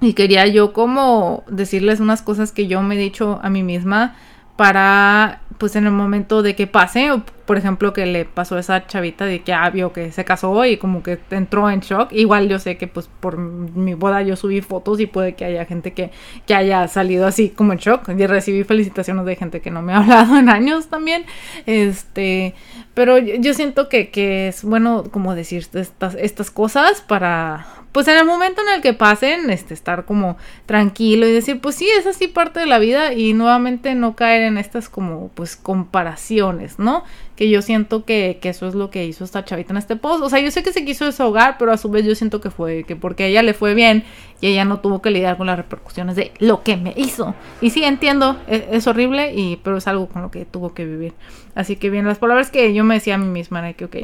Y 0.00 0.14
quería 0.14 0.46
yo 0.48 0.72
como 0.72 1.44
decirles 1.48 2.00
unas 2.00 2.22
cosas 2.22 2.50
que 2.50 2.66
yo 2.66 2.82
me 2.82 2.96
he 2.96 2.98
dicho 2.98 3.38
a 3.42 3.50
mí 3.50 3.62
misma 3.62 4.16
para 4.56 5.41
pues 5.58 5.76
en 5.76 5.86
el 5.86 5.92
momento 5.92 6.42
de 6.42 6.54
que 6.54 6.66
pase, 6.66 7.10
por 7.46 7.56
ejemplo 7.56 7.92
que 7.92 8.06
le 8.06 8.24
pasó 8.24 8.56
a 8.56 8.60
esa 8.60 8.86
chavita 8.86 9.24
de 9.24 9.42
que 9.42 9.52
ah, 9.52 9.68
vio 9.70 9.92
que 9.92 10.12
se 10.12 10.24
casó 10.24 10.64
y 10.64 10.76
como 10.76 11.02
que 11.02 11.18
entró 11.30 11.68
en 11.70 11.80
shock, 11.80 12.12
igual 12.12 12.48
yo 12.48 12.58
sé 12.58 12.76
que 12.76 12.86
pues 12.86 13.08
por 13.20 13.38
mi 13.38 13.94
boda 13.94 14.22
yo 14.22 14.36
subí 14.36 14.60
fotos 14.60 15.00
y 15.00 15.06
puede 15.06 15.34
que 15.34 15.44
haya 15.44 15.64
gente 15.64 15.92
que, 15.92 16.10
que 16.46 16.54
haya 16.54 16.86
salido 16.88 17.26
así 17.26 17.50
como 17.50 17.72
en 17.72 17.78
shock. 17.78 18.08
Y 18.08 18.26
recibí 18.26 18.64
felicitaciones 18.64 19.24
de 19.24 19.36
gente 19.36 19.60
que 19.60 19.70
no 19.70 19.82
me 19.82 19.92
ha 19.92 19.98
hablado 20.02 20.38
en 20.38 20.48
años 20.48 20.88
también, 20.88 21.24
este, 21.66 22.54
pero 22.94 23.18
yo 23.18 23.54
siento 23.54 23.88
que, 23.88 24.10
que 24.10 24.48
es 24.48 24.64
bueno 24.64 25.04
como 25.10 25.34
decir 25.34 25.66
estas, 25.72 26.14
estas 26.14 26.50
cosas 26.50 27.00
para, 27.00 27.66
pues 27.92 28.08
en 28.08 28.16
el 28.16 28.24
momento 28.24 28.62
en 28.62 28.74
el 28.74 28.80
que 28.80 28.94
pasen, 28.94 29.50
este, 29.50 29.74
estar 29.74 30.06
como 30.06 30.38
tranquilo 30.64 31.26
y 31.26 31.32
decir, 31.32 31.60
pues 31.60 31.74
sí, 31.74 31.86
es 31.98 32.06
así 32.06 32.26
parte 32.26 32.58
de 32.58 32.66
la 32.66 32.78
vida 32.78 33.12
y 33.12 33.34
nuevamente 33.34 33.94
no 33.94 34.16
caer 34.16 34.42
en 34.42 34.56
estas 34.56 34.88
como, 34.88 35.28
pues, 35.34 35.56
comparaciones, 35.56 36.78
¿no? 36.78 37.04
Que 37.36 37.50
yo 37.50 37.60
siento 37.60 38.06
que, 38.06 38.38
que 38.40 38.48
eso 38.48 38.66
es 38.66 38.74
lo 38.74 38.90
que 38.90 39.04
hizo 39.04 39.24
esta 39.24 39.44
chavita 39.44 39.74
en 39.74 39.76
este 39.76 39.96
post. 39.96 40.22
O 40.22 40.30
sea, 40.30 40.40
yo 40.40 40.50
sé 40.50 40.62
que 40.62 40.72
se 40.72 40.86
quiso 40.86 41.04
desahogar, 41.04 41.58
pero 41.58 41.70
a 41.70 41.76
su 41.76 41.90
vez 41.90 42.06
yo 42.06 42.14
siento 42.14 42.40
que 42.40 42.50
fue 42.50 42.84
que 42.84 42.96
porque 42.96 43.24
a 43.24 43.26
ella 43.26 43.42
le 43.42 43.52
fue 43.52 43.74
bien 43.74 44.04
y 44.40 44.48
ella 44.48 44.64
no 44.64 44.80
tuvo 44.80 45.02
que 45.02 45.10
lidiar 45.10 45.36
con 45.36 45.46
las 45.46 45.58
repercusiones 45.58 46.16
de 46.16 46.32
lo 46.38 46.62
que 46.62 46.78
me 46.78 46.94
hizo. 46.96 47.34
Y 47.60 47.70
sí, 47.70 47.84
entiendo, 47.84 48.40
es, 48.46 48.62
es 48.70 48.86
horrible, 48.86 49.34
y, 49.34 49.56
pero 49.62 49.76
es 49.76 49.86
algo 49.86 50.08
con 50.08 50.22
lo 50.22 50.30
que 50.30 50.46
tuvo 50.46 50.72
que 50.72 50.86
vivir. 50.86 51.12
Así 51.54 51.76
que 51.76 51.90
bien, 51.90 52.06
las 52.06 52.18
palabras 52.18 52.50
que 52.50 52.72
yo 52.72 52.84
me 52.84 52.94
decía 52.94 53.16
a 53.16 53.18
mí 53.18 53.26
misma 53.26 53.58
era 53.58 53.74
que, 53.74 53.84
ok, 53.84 53.96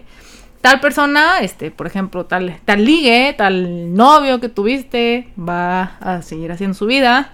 tal 0.61 0.81
persona, 0.81 1.39
este, 1.41 1.71
por 1.71 1.87
ejemplo, 1.87 2.27
tal, 2.27 2.59
tal 2.65 2.85
ligue, 2.85 3.35
tal 3.37 3.95
novio 3.95 4.41
que 4.41 4.49
tuviste, 4.49 5.29
va 5.39 5.97
a 6.01 6.23
seguir 6.23 6.53
haciendo 6.53 6.75
su 6.75 6.87
vida. 6.87 7.33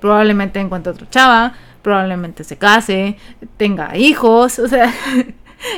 Probablemente 0.00 0.60
encuentre 0.60 0.92
otra 0.92 1.08
chava, 1.08 1.54
probablemente 1.82 2.44
se 2.44 2.58
case, 2.58 3.16
tenga 3.56 3.96
hijos, 3.96 4.58
o 4.60 4.68
sea, 4.68 4.92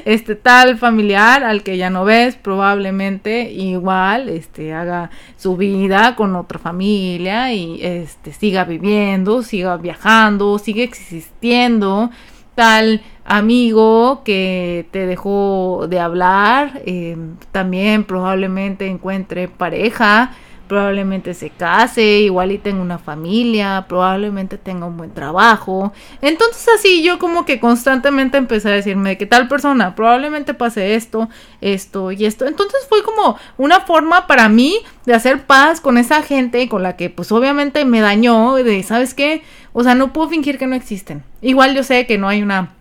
este 0.04 0.34
tal 0.34 0.76
familiar 0.76 1.44
al 1.44 1.62
que 1.62 1.76
ya 1.76 1.88
no 1.88 2.04
ves, 2.04 2.34
probablemente 2.34 3.50
igual 3.52 4.28
este 4.28 4.74
haga 4.74 5.10
su 5.36 5.56
vida 5.56 6.16
con 6.16 6.34
otra 6.34 6.58
familia 6.58 7.52
y 7.52 7.78
este 7.82 8.32
siga 8.32 8.64
viviendo, 8.64 9.42
siga 9.42 9.76
viajando, 9.76 10.58
sigue 10.58 10.82
existiendo 10.82 12.10
tal 12.58 13.02
amigo 13.24 14.22
que 14.24 14.88
te 14.90 15.06
dejó 15.06 15.86
de 15.88 16.00
hablar, 16.00 16.82
eh, 16.84 17.16
también 17.52 18.02
probablemente 18.02 18.88
encuentre 18.88 19.46
pareja, 19.46 20.32
probablemente 20.68 21.34
se 21.34 21.50
case, 21.50 22.20
igual 22.20 22.52
y 22.52 22.58
tenga 22.58 22.80
una 22.80 22.98
familia, 22.98 23.86
probablemente 23.88 24.58
tenga 24.58 24.86
un 24.86 24.96
buen 24.96 25.12
trabajo. 25.12 25.92
Entonces 26.22 26.68
así 26.78 27.02
yo 27.02 27.18
como 27.18 27.44
que 27.44 27.58
constantemente 27.58 28.36
empecé 28.36 28.68
a 28.68 28.72
decirme 28.72 29.18
que 29.18 29.26
tal 29.26 29.48
persona 29.48 29.94
probablemente 29.94 30.54
pase 30.54 30.94
esto, 30.94 31.28
esto 31.60 32.12
y 32.12 32.26
esto. 32.26 32.46
Entonces 32.46 32.86
fue 32.88 33.02
como 33.02 33.36
una 33.56 33.80
forma 33.80 34.26
para 34.26 34.48
mí 34.48 34.76
de 35.06 35.14
hacer 35.14 35.46
paz 35.46 35.80
con 35.80 35.98
esa 35.98 36.22
gente 36.22 36.68
con 36.68 36.82
la 36.82 36.96
que 36.96 37.10
pues 37.10 37.32
obviamente 37.32 37.84
me 37.84 38.00
dañó, 38.00 38.54
de, 38.54 38.82
¿sabes 38.82 39.14
qué? 39.14 39.42
O 39.72 39.82
sea, 39.82 39.94
no 39.94 40.12
puedo 40.12 40.28
fingir 40.28 40.58
que 40.58 40.66
no 40.66 40.76
existen. 40.76 41.22
Igual 41.40 41.74
yo 41.74 41.82
sé 41.82 42.06
que 42.06 42.18
no 42.18 42.28
hay 42.28 42.42
una 42.42 42.77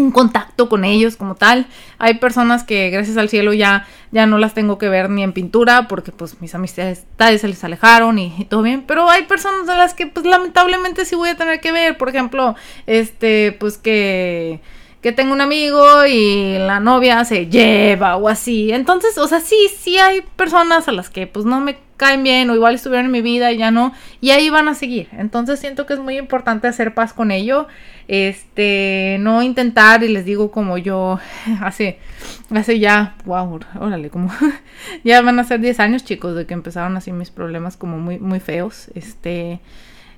un 0.00 0.10
contacto 0.10 0.68
con 0.68 0.84
ellos 0.84 1.16
como 1.16 1.34
tal. 1.34 1.66
Hay 1.98 2.14
personas 2.14 2.64
que 2.64 2.90
gracias 2.90 3.16
al 3.16 3.28
cielo 3.28 3.52
ya, 3.52 3.86
ya 4.10 4.26
no 4.26 4.38
las 4.38 4.54
tengo 4.54 4.78
que 4.78 4.88
ver 4.88 5.10
ni 5.10 5.22
en 5.22 5.32
pintura 5.32 5.88
porque 5.88 6.12
pues 6.12 6.40
mis 6.40 6.54
amistades 6.54 7.06
se 7.18 7.48
les 7.48 7.64
alejaron 7.64 8.18
y, 8.18 8.46
todo 8.48 8.62
bien. 8.62 8.84
Pero 8.86 9.08
hay 9.08 9.24
personas 9.24 9.66
de 9.66 9.76
las 9.76 9.94
que 9.94 10.06
pues 10.06 10.26
lamentablemente 10.26 11.04
sí 11.04 11.14
voy 11.14 11.30
a 11.30 11.36
tener 11.36 11.60
que 11.60 11.72
ver. 11.72 11.98
Por 11.98 12.08
ejemplo, 12.08 12.54
este, 12.86 13.56
pues 13.58 13.78
que 13.78 14.60
que 15.00 15.12
tengo 15.12 15.32
un 15.32 15.40
amigo 15.40 16.04
y 16.06 16.58
la 16.58 16.78
novia 16.78 17.24
se 17.24 17.46
lleva 17.46 18.16
o 18.16 18.28
así. 18.28 18.70
Entonces, 18.72 19.16
o 19.18 19.26
sea, 19.26 19.40
sí, 19.40 19.56
sí 19.78 19.98
hay 19.98 20.22
personas 20.36 20.88
a 20.88 20.92
las 20.92 21.08
que 21.08 21.26
pues 21.26 21.46
no 21.46 21.60
me 21.60 21.78
caen 22.00 22.22
bien 22.22 22.48
o 22.48 22.54
igual 22.54 22.74
estuvieron 22.74 23.06
en 23.06 23.12
mi 23.12 23.20
vida 23.20 23.52
y 23.52 23.58
ya 23.58 23.70
no, 23.70 23.92
y 24.22 24.30
ahí 24.30 24.48
van 24.48 24.68
a 24.68 24.74
seguir. 24.74 25.08
Entonces 25.12 25.60
siento 25.60 25.84
que 25.84 25.92
es 25.92 26.00
muy 26.00 26.16
importante 26.16 26.66
hacer 26.66 26.94
paz 26.94 27.12
con 27.12 27.30
ello, 27.30 27.68
este, 28.08 29.18
no 29.20 29.42
intentar, 29.42 30.02
y 30.02 30.08
les 30.08 30.24
digo 30.24 30.50
como 30.50 30.78
yo 30.78 31.18
hace, 31.60 31.98
hace 32.54 32.78
ya, 32.78 33.16
wow, 33.26 33.60
órale, 33.78 34.08
como 34.08 34.32
ya 35.04 35.20
van 35.20 35.38
a 35.38 35.44
ser 35.44 35.60
10 35.60 35.78
años 35.80 36.04
chicos 36.04 36.34
de 36.34 36.46
que 36.46 36.54
empezaron 36.54 36.96
así 36.96 37.12
mis 37.12 37.30
problemas 37.30 37.76
como 37.76 37.98
muy, 37.98 38.18
muy 38.18 38.40
feos, 38.40 38.88
este, 38.94 39.60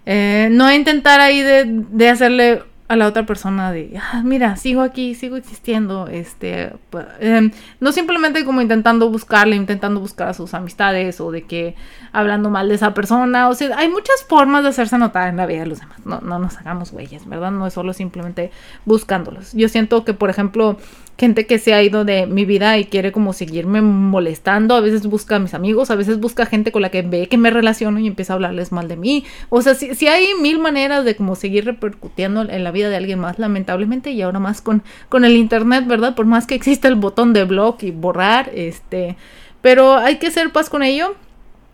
eh, 0.07 0.49
no 0.53 0.73
intentar 0.73 1.21
ahí 1.21 1.41
de, 1.41 1.65
de 1.67 2.09
hacerle 2.09 2.63
a 2.93 2.97
la 2.97 3.07
otra 3.07 3.25
persona 3.25 3.73
de, 3.73 3.99
ah, 3.99 4.21
mira, 4.23 4.57
sigo 4.57 4.83
aquí, 4.83 5.15
sigo 5.15 5.37
existiendo, 5.37 6.09
este, 6.09 6.75
em, 7.21 7.51
no 7.81 7.91
simplemente 7.91 8.45
como 8.45 8.61
intentando 8.61 9.09
buscarle, 9.09 9.57
intentando 9.57 9.99
buscar 9.99 10.29
a 10.29 10.35
sus 10.35 10.53
amistades 10.53 11.19
o 11.19 11.31
de 11.31 11.41
que 11.45 11.75
hablando 12.13 12.51
mal 12.51 12.69
de 12.69 12.75
esa 12.75 12.93
persona, 12.93 13.49
o 13.49 13.55
sea, 13.55 13.79
hay 13.79 13.89
muchas 13.89 14.23
formas 14.29 14.63
de 14.63 14.69
hacerse 14.69 14.99
notar 14.99 15.31
en 15.31 15.39
la 15.39 15.47
vida 15.47 15.61
de 15.61 15.67
los 15.69 15.81
demás, 15.81 16.05
no, 16.05 16.21
no 16.21 16.39
nos 16.39 16.59
hagamos 16.59 16.93
güeyes, 16.93 17.27
¿verdad? 17.27 17.51
No 17.51 17.67
es 17.67 17.73
solo 17.73 17.95
simplemente 17.95 18.51
buscándolos. 18.85 19.55
Yo 19.55 19.71
siento 19.71 20.05
que, 20.05 20.13
por 20.13 20.29
ejemplo, 20.29 20.77
gente 21.19 21.47
que 21.47 21.59
se 21.59 21.75
ha 21.75 21.83
ido 21.83 22.05
de 22.05 22.27
mi 22.27 22.45
vida 22.45 22.79
y 22.79 22.85
quiere 22.85 23.13
como 23.13 23.33
seguirme 23.33 23.81
molestando, 23.81 24.75
a 24.75 24.81
veces 24.81 25.07
busca 25.07 25.37
a 25.37 25.39
mis 25.39 25.55
amigos, 25.55 25.91
a 25.91 25.95
veces 25.95 26.19
busca 26.19 26.47
gente 26.47 26.73
con 26.73 26.83
la 26.83 26.91
que 26.91 27.03
ve 27.03 27.29
que 27.29 27.39
me 27.39 27.51
relaciono 27.51 27.99
y 28.01 28.07
empieza 28.07 28.33
a 28.33 28.35
hablarles 28.35 28.73
mal 28.73 28.89
de 28.89 28.97
mí. 28.97 29.25
O 29.49 29.63
sea, 29.63 29.75
si, 29.75 30.07
hay 30.09 30.29
mil 30.41 30.59
maneras 30.59 31.05
de 31.05 31.15
como 31.15 31.37
seguir 31.37 31.65
repercutiendo 31.65 32.43
en 32.43 32.65
la 32.65 32.71
vida 32.71 32.89
de 32.89 32.97
alguien 32.97 33.19
más, 33.19 33.39
lamentablemente, 33.39 34.11
y 34.11 34.23
ahora 34.23 34.41
más 34.41 34.61
con, 34.61 34.83
con 35.09 35.25
el 35.25 35.37
internet, 35.37 35.87
¿verdad? 35.87 36.15
Por 36.15 36.27
más 36.27 36.47
que 36.47 36.55
exista 36.55 36.89
el 36.89 36.97
botón 36.97 37.33
de 37.33 37.45
blog 37.45 37.77
y 37.83 37.91
borrar, 37.91 38.51
este, 38.55 39.17
pero 39.61 39.97
hay 39.97 40.17
que 40.17 40.29
hacer 40.29 40.51
paz 40.51 40.69
con 40.69 40.83
ello 40.83 41.15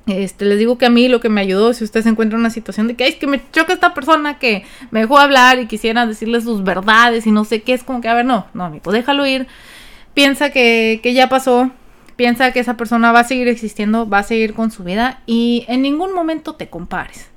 este, 0.08 0.44
les 0.44 0.58
digo 0.58 0.78
que 0.78 0.86
a 0.86 0.90
mí 0.90 1.08
lo 1.08 1.20
que 1.20 1.28
me 1.28 1.40
ayudó, 1.40 1.72
si 1.72 1.84
usted 1.84 2.02
se 2.02 2.08
encuentra 2.08 2.36
en 2.36 2.40
una 2.40 2.50
situación 2.50 2.88
de 2.88 2.94
que, 2.94 3.06
es 3.06 3.16
que 3.16 3.26
me 3.26 3.40
choca 3.52 3.72
esta 3.72 3.94
persona 3.94 4.38
que 4.38 4.64
me 4.90 5.00
dejó 5.00 5.18
hablar 5.18 5.58
y 5.58 5.66
quisiera 5.66 6.06
decirle 6.06 6.40
sus 6.40 6.62
verdades 6.64 7.26
y 7.26 7.30
no 7.30 7.44
sé 7.44 7.62
qué, 7.62 7.74
es 7.74 7.84
como 7.84 8.00
que, 8.00 8.08
a 8.08 8.14
ver, 8.14 8.24
no, 8.24 8.46
no, 8.54 8.64
amigo, 8.64 8.92
déjalo 8.92 9.26
ir. 9.26 9.46
Piensa 10.14 10.50
que, 10.50 11.00
que 11.02 11.14
ya 11.14 11.28
pasó, 11.28 11.70
piensa 12.16 12.52
que 12.52 12.60
esa 12.60 12.76
persona 12.76 13.12
va 13.12 13.20
a 13.20 13.24
seguir 13.24 13.48
existiendo, 13.48 14.08
va 14.08 14.18
a 14.18 14.22
seguir 14.24 14.54
con 14.54 14.70
su 14.70 14.82
vida 14.82 15.20
y 15.26 15.64
en 15.68 15.82
ningún 15.82 16.12
momento 16.12 16.54
te 16.54 16.68
compares. 16.68 17.28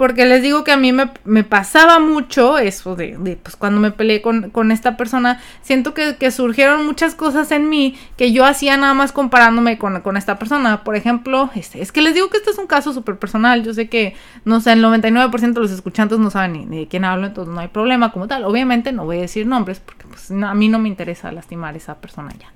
Porque 0.00 0.24
les 0.24 0.40
digo 0.40 0.64
que 0.64 0.72
a 0.72 0.78
mí 0.78 0.94
me, 0.94 1.44
pasaba 1.44 1.98
mucho 1.98 2.56
eso 2.56 2.96
de, 2.96 3.38
pues 3.42 3.54
cuando 3.54 3.82
me 3.82 3.90
peleé 3.90 4.22
con, 4.22 4.72
esta 4.72 4.96
persona, 4.96 5.42
siento 5.60 5.92
que, 5.92 6.30
surgieron 6.30 6.86
muchas 6.86 7.14
cosas 7.14 7.52
en 7.52 7.68
mí 7.68 7.98
que 8.16 8.32
yo 8.32 8.46
hacía 8.46 8.78
nada 8.78 8.94
más 8.94 9.12
comparándome 9.12 9.76
con, 9.76 10.16
esta 10.16 10.38
persona. 10.38 10.84
Por 10.84 10.96
ejemplo, 10.96 11.50
este, 11.54 11.82
es 11.82 11.92
que 11.92 12.00
les 12.00 12.14
digo 12.14 12.30
que 12.30 12.38
este 12.38 12.48
es 12.48 12.56
un 12.56 12.66
caso 12.66 12.94
súper 12.94 13.18
personal. 13.18 13.62
Yo 13.62 13.74
sé 13.74 13.90
que, 13.90 14.14
no 14.46 14.62
sé, 14.62 14.72
el 14.72 14.82
99% 14.82 15.52
de 15.52 15.60
los 15.60 15.70
escuchantes 15.70 16.18
no 16.18 16.30
saben 16.30 16.70
ni, 16.70 16.78
de 16.78 16.88
quién 16.88 17.04
hablo, 17.04 17.26
entonces 17.26 17.52
no 17.52 17.60
hay 17.60 17.68
problema 17.68 18.10
como 18.10 18.26
tal. 18.26 18.44
Obviamente 18.44 18.92
no 18.92 19.04
voy 19.04 19.18
a 19.18 19.20
decir 19.20 19.46
nombres 19.46 19.80
porque 19.80 20.06
pues, 20.08 20.30
a 20.30 20.54
mí 20.54 20.70
no 20.70 20.78
me 20.78 20.88
interesa 20.88 21.30
lastimar 21.30 21.74
a 21.74 21.76
esa 21.76 21.96
persona 21.96 22.30
ya. 22.40 22.50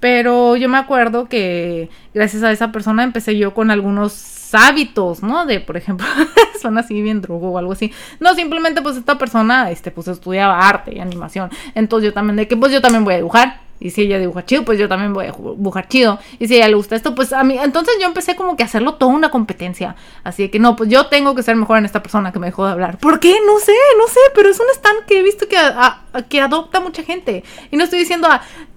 Pero 0.00 0.56
yo 0.56 0.68
me 0.68 0.78
acuerdo 0.78 1.28
que 1.28 1.88
gracias 2.14 2.42
a 2.42 2.52
esa 2.52 2.70
persona 2.70 3.02
empecé 3.02 3.36
yo 3.36 3.52
con 3.54 3.70
algunos 3.70 4.54
hábitos, 4.54 5.22
¿no? 5.22 5.46
De, 5.46 5.60
por 5.60 5.76
ejemplo, 5.76 6.06
son 6.62 6.78
así 6.78 7.02
bien 7.02 7.20
drogo 7.20 7.50
o 7.50 7.58
algo 7.58 7.72
así. 7.72 7.92
No, 8.20 8.34
simplemente 8.34 8.82
pues 8.82 8.96
esta 8.96 9.18
persona, 9.18 9.70
este, 9.70 9.90
pues 9.90 10.08
estudiaba 10.08 10.68
arte 10.68 10.94
y 10.94 11.00
animación. 11.00 11.50
Entonces 11.74 12.10
yo 12.10 12.14
también, 12.14 12.36
de 12.36 12.48
que 12.48 12.56
pues 12.56 12.72
yo 12.72 12.80
también 12.80 13.04
voy 13.04 13.14
a 13.14 13.18
dibujar. 13.18 13.67
Y 13.80 13.90
si 13.90 14.02
ella 14.02 14.18
dibuja 14.18 14.44
chido, 14.44 14.64
pues 14.64 14.78
yo 14.78 14.88
también 14.88 15.12
voy 15.12 15.26
a 15.26 15.32
dibujar 15.32 15.88
chido. 15.88 16.18
Y 16.38 16.48
si 16.48 16.54
a 16.54 16.56
ella 16.58 16.68
le 16.68 16.74
gusta 16.74 16.96
esto, 16.96 17.14
pues 17.14 17.32
a 17.32 17.44
mí. 17.44 17.56
Entonces 17.58 17.94
yo 18.00 18.06
empecé 18.06 18.36
como 18.36 18.56
que 18.56 18.62
a 18.62 18.66
hacerlo 18.66 18.94
toda 18.94 19.12
una 19.12 19.30
competencia. 19.30 19.96
Así 20.24 20.48
que 20.48 20.58
no, 20.58 20.76
pues 20.76 20.90
yo 20.90 21.06
tengo 21.06 21.34
que 21.34 21.42
ser 21.42 21.56
mejor 21.56 21.78
en 21.78 21.84
esta 21.84 22.02
persona 22.02 22.32
que 22.32 22.38
me 22.38 22.46
dejó 22.46 22.66
de 22.66 22.72
hablar. 22.72 22.98
¿Por 22.98 23.20
qué? 23.20 23.36
No 23.46 23.58
sé, 23.58 23.72
no 23.98 24.06
sé, 24.08 24.20
pero 24.34 24.48
es 24.48 24.58
un 24.58 24.66
stand 24.74 25.04
que 25.06 25.20
he 25.20 25.22
visto 25.22 25.46
que, 25.48 25.56
que 26.28 26.40
adopta 26.40 26.80
mucha 26.80 27.02
gente. 27.02 27.44
Y 27.70 27.76
no 27.76 27.84
estoy 27.84 28.00
diciendo, 28.00 28.28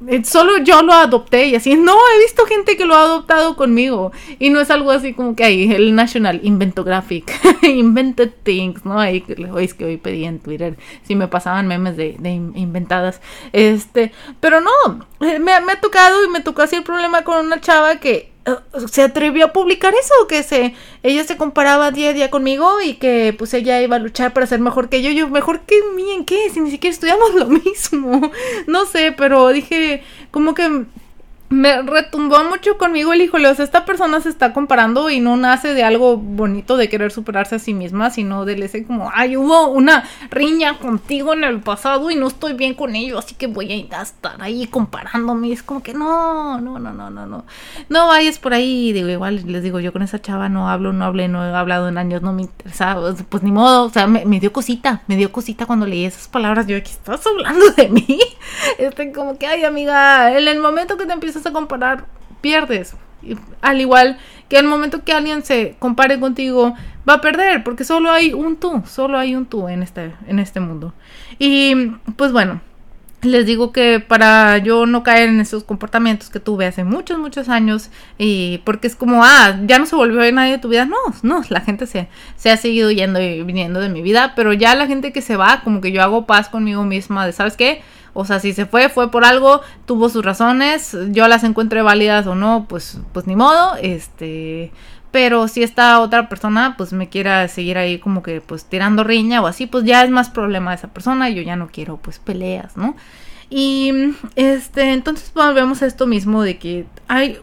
eh, 0.07 0.23
solo 0.23 0.59
yo 0.59 0.81
lo 0.83 0.93
adopté 0.93 1.47
y 1.47 1.55
así. 1.55 1.75
No, 1.75 1.95
he 2.15 2.19
visto 2.19 2.45
gente 2.45 2.77
que 2.77 2.85
lo 2.85 2.95
ha 2.95 3.01
adoptado 3.01 3.55
conmigo. 3.55 4.11
Y 4.39 4.49
no 4.49 4.59
es 4.59 4.69
algo 4.69 4.91
así 4.91 5.13
como 5.13 5.35
que 5.35 5.43
hay 5.43 5.71
el 5.71 5.95
National 5.95 6.39
Inventographic, 6.43 7.31
Invented 7.63 8.31
Things, 8.43 8.85
¿no? 8.85 8.99
Ahí 8.99 9.23
es 9.59 9.73
que 9.73 9.85
hoy 9.85 9.97
pedí 9.97 10.25
en 10.25 10.39
Twitter 10.39 10.77
si 11.03 11.15
me 11.15 11.27
pasaban 11.27 11.67
memes 11.67 11.97
de, 11.97 12.15
de 12.19 12.29
inventadas. 12.31 13.21
Este, 13.51 14.11
pero 14.39 14.61
no, 14.61 14.71
me, 15.19 15.39
me, 15.39 15.51
ha 15.53 15.81
tocado 15.81 16.23
y 16.23 16.29
me 16.29 16.41
tocó 16.41 16.61
así 16.61 16.75
el 16.75 16.83
problema 16.83 17.23
con 17.23 17.45
una 17.45 17.61
chava 17.61 17.97
que 17.97 18.31
eh, 18.45 18.55
se 18.87 19.03
atrevió 19.03 19.45
a 19.45 19.53
publicar 19.53 19.93
eso, 19.93 20.27
que 20.27 20.41
se 20.41 20.73
ella 21.03 21.23
se 21.23 21.37
comparaba 21.37 21.91
día 21.91 22.09
a 22.09 22.13
día 22.13 22.31
conmigo 22.31 22.81
y 22.81 22.95
que 22.95 23.35
pues 23.37 23.53
ella 23.53 23.81
iba 23.81 23.97
a 23.97 23.99
luchar 23.99 24.33
para 24.33 24.47
ser 24.47 24.59
mejor 24.59 24.89
que 24.89 25.03
yo, 25.03 25.11
yo 25.11 25.29
mejor 25.29 25.61
que 25.61 25.75
mí 25.95 26.11
en 26.11 26.25
qué, 26.25 26.49
si 26.49 26.59
ni 26.59 26.71
siquiera 26.71 26.93
estudiamos 26.93 27.33
lo 27.35 27.45
mismo, 27.47 28.31
no 28.67 28.85
sé, 28.85 29.13
pero 29.15 29.49
dije 29.49 30.03
como 30.31 30.53
que 30.53 30.85
me 31.51 31.81
retumbó 31.81 32.43
mucho 32.45 32.77
conmigo 32.77 33.11
el 33.11 33.21
híjole, 33.21 33.49
o 33.49 33.55
sea, 33.55 33.65
esta 33.65 33.83
persona 33.83 34.21
se 34.21 34.29
está 34.29 34.53
comparando 34.53 35.09
y 35.09 35.19
no 35.19 35.35
nace 35.35 35.73
de 35.73 35.83
algo 35.83 36.15
bonito 36.15 36.77
de 36.77 36.87
querer 36.87 37.11
superarse 37.11 37.55
a 37.55 37.59
sí 37.59 37.73
misma, 37.73 38.09
sino 38.09 38.45
del 38.45 38.63
ese 38.63 38.85
como, 38.85 39.11
ay, 39.13 39.35
hubo 39.35 39.67
una 39.67 40.05
riña 40.29 40.79
contigo 40.79 41.33
en 41.33 41.43
el 41.43 41.59
pasado 41.59 42.09
y 42.09 42.15
no 42.15 42.27
estoy 42.27 42.53
bien 42.53 42.73
con 42.73 42.95
ello, 42.95 43.19
así 43.19 43.35
que 43.35 43.47
voy 43.47 43.89
a 43.91 44.01
estar 44.01 44.41
ahí 44.41 44.65
comparándome. 44.67 45.51
Es 45.51 45.61
como 45.61 45.83
que 45.83 45.93
no, 45.93 46.61
no, 46.61 46.79
no, 46.79 46.93
no, 46.93 47.09
no, 47.09 47.25
no. 47.25 47.43
No 47.89 48.07
vayas 48.07 48.39
por 48.39 48.53
ahí, 48.53 48.93
digo, 48.93 49.09
igual 49.09 49.43
les 49.45 49.61
digo, 49.61 49.81
yo 49.81 49.91
con 49.91 50.03
esa 50.03 50.21
chava 50.21 50.47
no 50.47 50.69
hablo, 50.69 50.93
no 50.93 51.03
hablé, 51.03 51.27
no 51.27 51.45
he 51.45 51.53
hablado 51.53 51.89
en 51.89 51.97
años, 51.97 52.21
no 52.21 52.31
me 52.31 52.43
interesa, 52.43 52.97
pues 53.27 53.43
ni 53.43 53.51
modo, 53.51 53.85
o 53.85 53.89
sea, 53.89 54.07
me, 54.07 54.39
dio 54.39 54.53
cosita, 54.53 55.03
me 55.07 55.17
dio 55.17 55.33
cosita 55.33 55.65
cuando 55.65 55.85
leí 55.85 56.05
esas 56.05 56.29
palabras, 56.29 56.65
yo 56.65 56.77
estás 56.77 57.27
hablando 57.27 57.69
de 57.71 57.89
mí. 57.89 58.19
Este, 58.77 59.11
como 59.11 59.37
que, 59.37 59.47
ay, 59.47 59.63
amiga, 59.63 60.37
en 60.37 60.47
el 60.47 60.59
momento 60.59 60.97
que 60.97 61.05
te 61.05 61.13
empiezas 61.13 61.40
a 61.45 61.53
comparar, 61.53 62.05
pierdes. 62.41 62.95
Al 63.61 63.79
igual 63.81 64.17
que 64.49 64.57
el 64.57 64.65
momento 64.65 65.03
que 65.03 65.13
alguien 65.13 65.43
se 65.45 65.75
compare 65.79 66.19
contigo, 66.19 66.75
va 67.07 67.15
a 67.15 67.21
perder, 67.21 67.63
porque 67.63 67.83
solo 67.83 68.11
hay 68.11 68.33
un 68.33 68.57
tú, 68.57 68.83
solo 68.85 69.17
hay 69.17 69.35
un 69.35 69.45
tú 69.45 69.67
en 69.67 69.83
este, 69.83 70.13
en 70.27 70.39
este 70.39 70.59
mundo. 70.59 70.93
Y 71.39 71.93
pues 72.15 72.31
bueno, 72.31 72.61
les 73.21 73.45
digo 73.45 73.71
que 73.71 73.99
para 73.99 74.57
yo 74.57 74.85
no 74.85 75.03
caer 75.03 75.29
en 75.29 75.39
esos 75.39 75.63
comportamientos 75.63 76.29
que 76.29 76.39
tuve 76.39 76.65
hace 76.65 76.83
muchos, 76.83 77.19
muchos 77.19 77.49
años, 77.49 77.89
y 78.17 78.59
porque 78.65 78.87
es 78.87 78.95
como, 78.95 79.23
ah, 79.23 79.59
ya 79.65 79.79
no 79.79 79.85
se 79.85 79.95
volvió 79.95 80.29
nadie 80.31 80.53
de 80.53 80.57
tu 80.57 80.69
vida, 80.69 80.85
no, 80.85 80.97
no, 81.21 81.43
la 81.49 81.61
gente 81.61 81.87
se, 81.87 82.07
se 82.35 82.51
ha 82.51 82.57
seguido 82.57 82.91
yendo 82.91 83.21
y 83.21 83.43
viniendo 83.43 83.79
de 83.79 83.89
mi 83.89 84.01
vida, 84.01 84.33
pero 84.35 84.53
ya 84.53 84.75
la 84.75 84.87
gente 84.87 85.11
que 85.11 85.21
se 85.21 85.37
va, 85.37 85.61
como 85.63 85.81
que 85.81 85.91
yo 85.91 86.01
hago 86.01 86.25
paz 86.25 86.49
conmigo 86.49 86.83
misma 86.83 87.25
de, 87.25 87.33
¿sabes 87.33 87.57
qué? 87.57 87.81
O 88.13 88.25
sea, 88.25 88.39
si 88.39 88.53
se 88.53 88.65
fue, 88.65 88.89
fue 88.89 89.09
por 89.09 89.23
algo, 89.23 89.61
tuvo 89.85 90.09
sus 90.09 90.23
razones, 90.23 90.97
yo 91.11 91.27
las 91.27 91.43
encuentre 91.43 91.81
válidas 91.81 92.27
o 92.27 92.35
no, 92.35 92.65
pues, 92.67 92.99
pues 93.13 93.27
ni 93.27 93.35
modo, 93.35 93.75
este, 93.81 94.71
pero 95.11 95.47
si 95.47 95.61
esta 95.61 95.99
otra 95.99 96.29
persona 96.29 96.75
pues 96.77 96.93
me 96.93 97.09
quiera 97.09 97.47
seguir 97.47 97.77
ahí 97.77 97.99
como 97.99 98.23
que 98.23 98.41
pues 98.41 98.65
tirando 98.65 99.03
riña 99.03 99.41
o 99.41 99.47
así, 99.47 99.67
pues 99.67 99.83
ya 99.83 100.03
es 100.03 100.09
más 100.09 100.29
problema 100.29 100.73
esa 100.73 100.87
persona, 100.87 101.29
yo 101.29 101.41
ya 101.41 101.55
no 101.55 101.67
quiero 101.67 101.97
pues 101.97 102.19
peleas, 102.19 102.77
¿no? 102.77 102.95
Y 103.49 103.91
este, 104.35 104.93
entonces 104.93 105.31
volvemos 105.33 105.81
a 105.81 105.85
esto 105.85 106.07
mismo 106.07 106.41
de 106.43 106.57
que 106.57 106.85
hay 107.09 107.37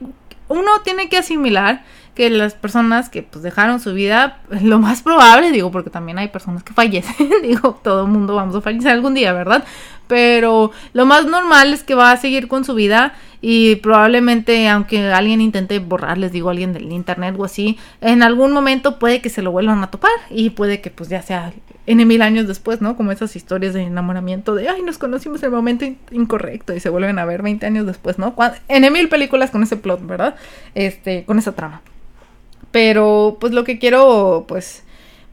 uno 0.49 0.81
tiene 0.83 1.11
que 1.11 1.19
asimilar 1.19 1.85
que 2.19 2.31
las 2.31 2.55
personas 2.55 3.09
que 3.11 3.23
pues 3.23 3.45
dejaron 3.45 3.79
su 3.79 3.95
vida, 3.95 4.39
lo 4.61 4.81
más 4.81 5.03
probable, 5.03 5.53
digo, 5.53 5.71
porque 5.71 5.89
también 5.89 6.19
hay 6.19 6.27
personas 6.27 6.65
que 6.65 6.73
fallecen, 6.73 7.15
digo, 7.45 7.79
todo 7.81 8.03
el 8.03 8.11
mundo 8.11 8.35
vamos 8.35 8.57
a 8.57 8.61
fallecer 8.61 8.91
algún 8.91 9.15
día, 9.15 9.33
¿verdad? 9.33 9.63
Pero 10.09 10.73
lo 10.95 11.07
más 11.07 11.27
normal 11.27 11.73
es 11.73 11.85
que 11.85 11.95
va 11.95 12.11
a 12.11 12.17
seguir 12.17 12.49
con 12.49 12.65
su 12.65 12.75
vida 12.75 13.15
y 13.41 13.77
probablemente 13.77 14.69
aunque 14.69 15.13
alguien 15.13 15.41
intente 15.41 15.79
borrar, 15.79 16.19
les 16.19 16.33
digo, 16.33 16.51
alguien 16.51 16.73
del 16.73 16.91
internet 16.91 17.37
o 17.39 17.45
así, 17.45 17.79
en 18.01 18.25
algún 18.25 18.51
momento 18.51 18.99
puede 18.99 19.21
que 19.21 19.31
se 19.31 19.41
lo 19.41 19.53
vuelvan 19.53 19.81
a 19.85 19.93
topar 19.93 20.11
y 20.29 20.51
puede 20.51 20.81
que 20.81 20.91
pues 20.91 21.09
ya 21.09 21.23
sea 21.23 21.53
en 21.87 22.05
mil 22.09 22.21
años 22.21 22.49
después, 22.49 22.81
¿no? 22.81 22.97
Como 22.97 23.13
esas 23.13 23.37
historias 23.37 23.75
de 23.75 23.83
enamoramiento 23.83 24.57
de, 24.57 24.69
ay, 24.69 24.83
nos 24.83 24.99
conocimos 24.99 25.41
en 25.45 25.51
el 25.51 25.53
momento 25.53 25.85
incorrecto 26.11 26.75
y 26.75 26.81
se 26.81 26.91
vuelven 26.91 27.21
a 27.21 27.25
ver 27.25 27.43
20 27.43 27.65
años 27.65 27.87
después, 27.87 28.19
¿no? 28.19 28.35
en 28.67 28.93
mil 28.93 29.09
películas 29.09 29.53
con 29.53 29.63
ese 29.63 29.77
plot, 29.77 30.05
¿verdad? 30.05 30.35
Este, 30.75 31.25
con 31.25 31.39
esa 31.39 31.53
trama. 31.53 31.81
Pero 32.71 33.39
pues 33.41 33.53
lo 33.53 33.65
que 33.65 33.79
quiero 33.79 34.45
pues 34.49 34.85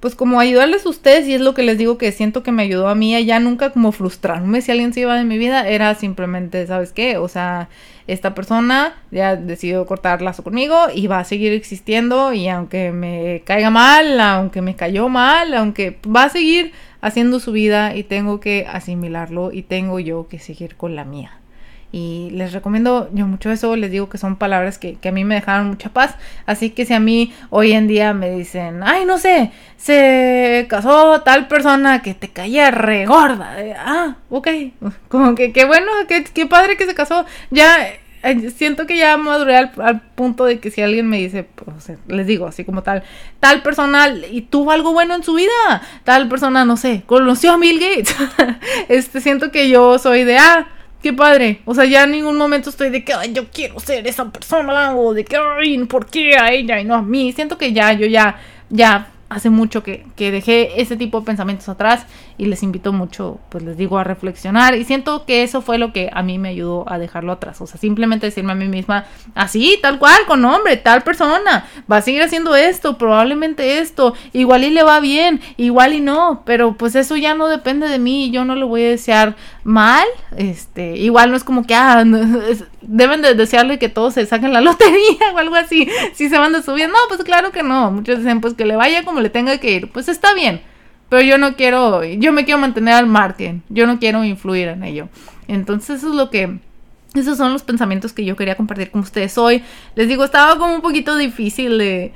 pues 0.06 0.14
como 0.14 0.40
ayudarles 0.40 0.86
a 0.86 0.90
ustedes 0.90 1.28
y 1.28 1.34
es 1.34 1.42
lo 1.42 1.56
que 1.56 1.64
les 1.64 1.80
digo 1.80 1.98
que 1.98 2.12
siento 2.12 2.44
que 2.44 2.52
me 2.52 2.62
ayudó 2.62 2.90
a 2.90 2.94
mí 2.94 3.26
ya 3.26 3.40
nunca 3.40 3.72
como 3.72 3.92
frustrarme 3.92 4.62
si 4.62 4.72
alguien 4.72 4.94
se 4.94 5.00
iba 5.00 5.16
de 5.18 5.24
mi 5.24 5.40
vida, 5.40 5.68
era 5.68 5.96
simplemente, 5.96 6.68
¿sabes 6.68 6.92
qué? 6.92 7.18
O 7.18 7.28
sea, 7.28 7.70
esta 8.06 8.36
persona 8.36 8.94
ya 9.10 9.36
decidió 9.36 9.84
cortar 9.88 10.22
lazo 10.22 10.44
conmigo 10.44 10.78
y 10.94 11.08
va 11.08 11.20
a 11.20 11.24
seguir 11.24 11.54
existiendo 11.54 12.34
y 12.34 12.48
aunque 12.50 12.92
me 12.92 13.42
caiga 13.46 13.72
mal, 13.72 14.20
aunque 14.20 14.62
me 14.62 14.76
cayó 14.76 15.10
mal, 15.10 15.56
aunque 15.56 15.98
va 16.06 16.26
a 16.26 16.30
seguir 16.30 16.72
haciendo 17.02 17.40
su 17.40 17.52
vida 17.52 17.96
y 17.96 18.04
tengo 18.04 18.40
que 18.40 18.68
asimilarlo 18.72 19.52
y 19.52 19.64
tengo 19.64 20.00
yo 20.00 20.28
que 20.28 20.38
seguir 20.38 20.76
con 20.76 20.96
la 20.96 21.04
mía. 21.04 21.40
Y 21.96 22.30
les 22.32 22.52
recomiendo 22.52 23.10
yo 23.14 23.26
mucho 23.26 23.50
eso, 23.52 23.78
les 23.78 23.90
digo 23.90 24.10
que 24.10 24.18
son 24.18 24.36
palabras 24.36 24.78
que, 24.78 24.98
a 25.02 25.12
mí 25.12 25.24
me 25.24 25.36
dejaron 25.36 25.68
mucha 25.68 25.88
paz. 25.88 26.16
Así 26.46 26.72
que 26.72 26.86
si 26.86 26.94
a 26.94 27.00
mí 27.00 27.34
hoy 27.50 27.72
en 27.72 27.88
día 27.88 28.14
me 28.14 28.32
dicen, 28.32 28.84
ay, 28.84 29.06
no 29.06 29.18
sé, 29.18 29.52
se 29.78 30.66
casó 30.68 31.22
tal 31.22 31.48
persona 31.48 32.02
que 32.02 32.14
te 32.14 32.28
caía 32.28 32.70
regorda. 32.70 33.56
ah, 33.80 34.18
ok, 34.30 34.48
como 35.08 35.36
que 35.36 35.54
qué 35.54 35.64
bueno, 35.64 35.90
qué, 36.10 36.46
padre 36.48 36.76
que 36.76 36.86
se 36.86 36.96
casó. 36.96 37.24
Ya 37.50 37.88
eh, 38.24 38.50
siento 38.54 38.88
que 38.88 38.98
ya 38.98 39.16
maduré 39.16 39.56
al, 39.56 40.02
punto 40.16 40.44
de 40.44 40.60
que 40.60 40.72
si 40.72 40.82
alguien 40.82 41.08
me 41.08 41.20
dice, 41.20 41.46
pues, 41.46 41.98
les 42.10 42.28
digo 42.28 42.46
así 42.46 42.66
como 42.66 42.84
tal, 42.84 43.04
tal 43.40 43.62
persona 43.62 44.10
y 44.10 44.42
tuvo 44.42 44.72
algo 44.72 44.92
bueno 44.92 45.16
en 45.16 45.24
su 45.24 45.36
vida, 45.36 45.82
tal 46.04 46.28
persona, 46.28 46.66
no 46.66 46.76
sé, 46.76 47.04
conoció 47.06 47.54
a 47.54 47.58
Bill 47.58 47.80
Gates, 47.80 48.14
este, 48.90 49.22
siento 49.22 49.50
que 49.50 49.70
yo 49.70 49.98
soy 49.98 50.26
de, 50.26 50.38
ah, 50.40 50.68
qué 51.06 51.14
padre. 51.14 51.62
O 51.66 51.76
sea, 51.76 51.86
ya 51.86 52.06
en 52.06 52.14
ningún 52.14 52.36
momento 52.36 52.72
estoy 52.72 52.90
de 52.90 53.04
que 53.04 53.14
Ay, 53.14 53.32
yo 53.32 53.46
quiero 53.54 53.80
ser 53.80 54.08
esa 54.08 54.32
persona 54.32 54.96
o 54.96 55.14
de 55.14 55.24
que, 55.24 55.38
Ay, 55.38 55.78
¿por 55.86 56.08
qué 56.08 56.36
a 56.36 56.52
ella 56.52 56.80
y 56.80 56.84
no 56.84 56.96
a 56.96 57.04
mí? 57.04 57.32
Siento 57.32 57.60
que 57.60 57.74
ya, 57.74 57.94
yo 57.94 58.08
ya, 58.08 58.40
ya 58.72 59.10
hace 59.30 59.52
mucho 59.52 59.84
que, 59.84 60.04
que, 60.16 60.32
dejé 60.32 60.82
ese 60.82 60.98
tipo 60.98 61.20
de 61.20 61.28
pensamientos 61.28 61.70
atrás 61.70 62.08
y 62.38 62.46
les 62.46 62.64
invito 62.64 62.92
mucho, 62.92 63.40
pues 63.50 63.64
les 63.64 63.78
digo, 63.78 63.98
a 63.98 64.04
reflexionar. 64.04 64.76
Y 64.76 64.84
siento 64.84 65.26
que 65.26 65.44
eso 65.44 65.62
fue 65.62 65.78
lo 65.78 65.94
que 65.94 66.10
a 66.12 66.22
mí 66.22 66.38
me 66.38 66.50
ayudó 66.50 66.86
a 66.88 66.98
dejarlo 66.98 67.32
atrás. 67.32 67.62
O 67.62 67.68
sea, 67.68 67.80
simplemente 67.80 68.28
decirme 68.28 68.52
a 68.52 68.56
mí 68.56 68.68
misma, 68.68 69.06
así, 69.36 69.80
tal 69.82 70.00
cual, 70.00 70.18
con 70.28 70.42
nombre, 70.42 70.78
tal 70.78 71.04
persona, 71.04 71.68
va 71.92 71.98
a 71.98 72.02
seguir 72.02 72.22
haciendo 72.22 72.56
esto, 72.56 72.98
probablemente 72.98 73.80
esto, 73.80 74.14
igual 74.34 74.64
y 74.64 74.70
le 74.70 74.84
va 74.84 75.00
bien, 75.00 75.42
igual 75.58 75.94
y 75.94 76.02
no, 76.02 76.44
pero 76.46 76.74
pues 76.74 76.96
eso 76.96 77.16
ya 77.16 77.36
no 77.36 77.48
depende 77.48 77.88
de 77.88 78.00
mí, 78.00 78.32
yo 78.32 78.46
no 78.46 78.56
lo 78.56 78.68
voy 78.68 78.84
a 78.84 78.90
desear 78.90 79.36
mal, 79.64 80.06
este, 80.38 80.98
igual 80.98 81.32
no 81.32 81.38
es 81.38 81.44
como 81.44 81.66
que, 81.66 81.76
ah, 81.76 82.04
deben 82.82 83.22
de 83.22 83.34
desearle 83.34 83.80
que 83.80 83.90
todos 83.90 84.14
se 84.14 84.26
saquen 84.26 84.54
la 84.54 84.62
lotería 84.62 85.34
o 85.34 85.38
algo 85.38 85.56
así, 85.56 85.88
si 86.14 86.30
se 86.30 86.38
van 86.38 86.54
de 86.54 86.62
subir. 86.62 86.88
No, 86.90 86.98
pues 87.08 87.24
claro 87.24 87.52
que 87.52 87.64
no, 87.64 87.92
muchos 87.92 88.20
dicen, 88.20 88.42
pues 88.42 88.54
que 88.54 88.66
le 88.66 88.76
vaya 88.76 89.04
como 89.04 89.22
le 89.22 89.30
tenga 89.30 89.58
que 89.58 89.72
ir, 89.72 89.92
pues 89.92 90.08
está 90.08 90.34
bien. 90.34 90.62
Pero 91.16 91.26
yo 91.26 91.38
no 91.38 91.56
quiero, 91.56 92.04
yo 92.04 92.34
me 92.34 92.44
quiero 92.44 92.60
mantener 92.60 92.94
al 92.94 93.08
margen, 93.08 93.64
yo 93.70 93.88
no 93.88 94.00
quiero 94.00 94.26
influir 94.26 94.68
en 94.68 94.84
ello. 94.84 95.08
Entonces 95.48 96.00
eso 96.00 96.10
es 96.10 96.16
lo 96.16 96.30
que, 96.30 96.60
esos 97.22 97.38
son 97.38 97.54
los 97.54 97.64
pensamientos 97.64 98.14
que 98.14 98.26
yo 98.26 98.36
quería 98.36 98.56
compartir 98.56 98.92
con 98.92 99.02
ustedes 99.02 99.38
hoy. 99.38 99.64
Les 99.96 100.08
digo, 100.08 100.24
estaba 100.24 100.58
como 100.58 100.76
un 100.76 100.82
poquito 100.82 101.16
difícil 101.18 101.78
de, 101.78 102.14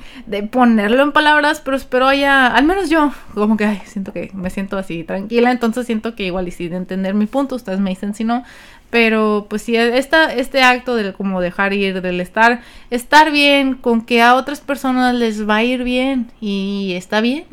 ponerlo 0.51 1.03
en 1.03 1.11
palabras, 1.11 1.61
pero 1.63 1.77
espero 1.77 2.11
ya, 2.13 2.47
al 2.47 2.65
menos 2.65 2.89
yo, 2.89 3.11
como 3.33 3.57
que 3.57 3.81
siento 3.85 4.13
que 4.13 4.31
me 4.33 4.49
siento 4.49 4.77
así 4.77 5.03
tranquila, 5.03 5.51
entonces 5.51 5.85
siento 5.85 6.15
que 6.15 6.25
igual 6.25 6.47
y 6.47 6.67
de 6.67 6.75
entender 6.75 7.13
mi 7.13 7.25
punto, 7.25 7.55
ustedes 7.55 7.79
me 7.79 7.91
dicen 7.91 8.13
si 8.13 8.23
no, 8.23 8.43
pero 8.89 9.45
pues 9.49 9.61
sí, 9.61 9.75
esta, 9.75 10.33
este 10.33 10.63
acto 10.63 10.95
del 10.95 11.13
como 11.13 11.41
dejar 11.41 11.73
ir, 11.73 12.01
del 12.01 12.19
estar, 12.19 12.61
estar 12.89 13.31
bien 13.31 13.75
con 13.75 14.01
que 14.01 14.21
a 14.21 14.35
otras 14.35 14.61
personas 14.61 15.13
les 15.13 15.47
va 15.47 15.57
a 15.57 15.63
ir 15.63 15.83
bien 15.83 16.31
y 16.41 16.93
está 16.95 17.21
bien. 17.21 17.45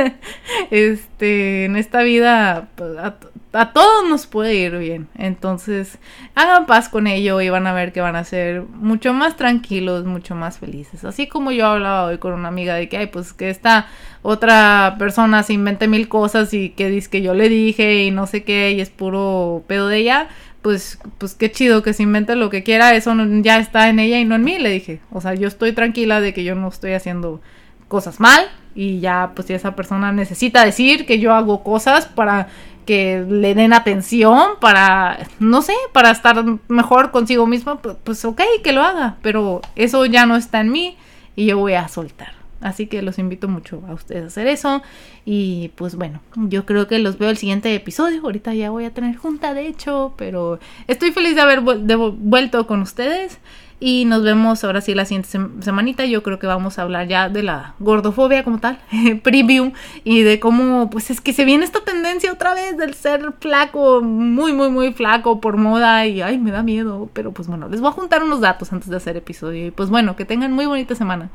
este, 0.70 1.66
en 1.66 1.76
esta 1.76 2.02
vida 2.02 2.68
pues, 2.74 2.98
a, 2.98 3.16
a, 3.54 3.72
todos 3.72 4.08
nos 4.08 4.26
puede 4.26 4.54
ir 4.54 4.76
bien. 4.78 5.08
Entonces, 5.16 5.98
hagan 6.34 6.66
paz 6.66 6.88
con 6.88 7.06
ello 7.06 7.40
y 7.40 7.48
van 7.48 7.66
a 7.66 7.72
ver 7.72 7.92
que 7.92 8.00
van 8.00 8.16
a 8.16 8.24
ser 8.24 8.62
mucho 8.62 9.12
más 9.12 9.36
tranquilos, 9.36 10.04
mucho 10.04 10.34
más 10.34 10.58
felices. 10.58 11.04
Así 11.04 11.26
como 11.26 11.52
yo 11.52 11.66
hablaba 11.66 12.04
hoy 12.04 12.18
con 12.18 12.32
una 12.32 12.48
amiga 12.48 12.74
de 12.74 12.88
que, 12.88 12.98
ay, 12.98 13.06
pues 13.06 13.32
que 13.32 13.50
esta 13.50 13.86
otra 14.22 14.96
persona 14.98 15.42
se 15.42 15.52
invente 15.52 15.88
mil 15.88 16.08
cosas 16.08 16.52
y 16.54 16.70
que 16.70 16.88
dice 16.88 17.10
que 17.10 17.22
yo 17.22 17.34
le 17.34 17.48
dije 17.48 18.04
y 18.04 18.10
no 18.10 18.26
sé 18.26 18.44
qué 18.44 18.72
y 18.72 18.80
es 18.80 18.90
puro 18.90 19.64
pedo 19.66 19.88
de 19.88 19.98
ella 19.98 20.28
pues, 20.64 20.98
pues 21.18 21.34
qué 21.34 21.52
chido 21.52 21.82
que 21.82 21.92
se 21.92 22.02
invente 22.02 22.36
lo 22.36 22.48
que 22.48 22.62
quiera, 22.62 22.94
eso 22.94 23.14
ya 23.42 23.58
está 23.58 23.90
en 23.90 23.98
ella 23.98 24.18
y 24.18 24.24
no 24.24 24.34
en 24.34 24.44
mí, 24.44 24.58
le 24.58 24.70
dije. 24.70 25.00
O 25.12 25.20
sea, 25.20 25.34
yo 25.34 25.46
estoy 25.46 25.72
tranquila 25.72 26.22
de 26.22 26.32
que 26.32 26.42
yo 26.42 26.54
no 26.54 26.68
estoy 26.68 26.94
haciendo 26.94 27.42
cosas 27.86 28.18
mal 28.18 28.48
y 28.74 28.98
ya, 29.00 29.32
pues 29.36 29.46
si 29.46 29.52
esa 29.52 29.76
persona 29.76 30.10
necesita 30.10 30.64
decir 30.64 31.04
que 31.04 31.18
yo 31.18 31.34
hago 31.34 31.62
cosas 31.62 32.06
para 32.06 32.48
que 32.84 33.24
le 33.28 33.54
den 33.54 33.72
atención, 33.72 34.52
para, 34.60 35.26
no 35.38 35.62
sé, 35.62 35.74
para 35.92 36.10
estar 36.10 36.44
mejor 36.68 37.10
consigo 37.10 37.46
mismo, 37.46 37.78
pues, 37.78 38.24
ok, 38.24 38.40
que 38.62 38.72
lo 38.72 38.82
haga, 38.82 39.16
pero 39.22 39.60
eso 39.76 40.04
ya 40.06 40.26
no 40.26 40.36
está 40.36 40.60
en 40.60 40.70
mí 40.70 40.96
y 41.36 41.46
yo 41.46 41.58
voy 41.58 41.74
a 41.74 41.88
soltar. 41.88 42.44
Así 42.60 42.86
que 42.86 43.02
los 43.02 43.18
invito 43.18 43.46
mucho 43.46 43.82
a 43.86 43.92
ustedes 43.92 44.24
a 44.24 44.26
hacer 44.28 44.46
eso. 44.46 44.82
Y 45.26 45.70
pues 45.74 45.96
bueno, 45.96 46.20
yo 46.34 46.64
creo 46.64 46.88
que 46.88 46.98
los 46.98 47.18
veo 47.18 47.28
el 47.28 47.36
siguiente 47.36 47.74
episodio. 47.74 48.22
Ahorita 48.22 48.54
ya 48.54 48.70
voy 48.70 48.86
a 48.86 48.94
tener 48.94 49.16
junta, 49.16 49.52
de 49.52 49.66
hecho, 49.66 50.14
pero 50.16 50.58
estoy 50.88 51.12
feliz 51.12 51.34
de 51.34 51.42
haber 51.42 51.60
vuelto 51.60 52.66
con 52.66 52.80
ustedes. 52.80 53.38
Y 53.86 54.06
nos 54.06 54.22
vemos 54.22 54.64
ahora 54.64 54.80
sí 54.80 54.94
la 54.94 55.04
siguiente 55.04 55.28
semanita. 55.60 56.06
Yo 56.06 56.22
creo 56.22 56.38
que 56.38 56.46
vamos 56.46 56.78
a 56.78 56.82
hablar 56.82 57.06
ya 57.06 57.28
de 57.28 57.42
la 57.42 57.74
gordofobia 57.80 58.42
como 58.42 58.58
tal, 58.58 58.78
preview, 59.22 59.74
y 60.04 60.22
de 60.22 60.40
cómo, 60.40 60.88
pues 60.88 61.10
es 61.10 61.20
que 61.20 61.34
se 61.34 61.44
viene 61.44 61.66
esta 61.66 61.80
tendencia 61.84 62.32
otra 62.32 62.54
vez 62.54 62.78
del 62.78 62.94
ser 62.94 63.34
flaco, 63.40 64.00
muy, 64.00 64.54
muy, 64.54 64.70
muy 64.70 64.94
flaco 64.94 65.38
por 65.38 65.58
moda. 65.58 66.06
Y 66.06 66.22
ay, 66.22 66.38
me 66.38 66.50
da 66.50 66.62
miedo. 66.62 67.10
Pero 67.12 67.32
pues 67.32 67.46
bueno, 67.46 67.68
les 67.68 67.82
voy 67.82 67.90
a 67.90 67.92
juntar 67.92 68.22
unos 68.22 68.40
datos 68.40 68.72
antes 68.72 68.88
de 68.88 68.96
hacer 68.96 69.18
episodio. 69.18 69.66
Y 69.66 69.70
pues 69.70 69.90
bueno, 69.90 70.16
que 70.16 70.24
tengan 70.24 70.50
muy 70.50 70.64
bonita 70.64 70.94
semana. 70.94 71.28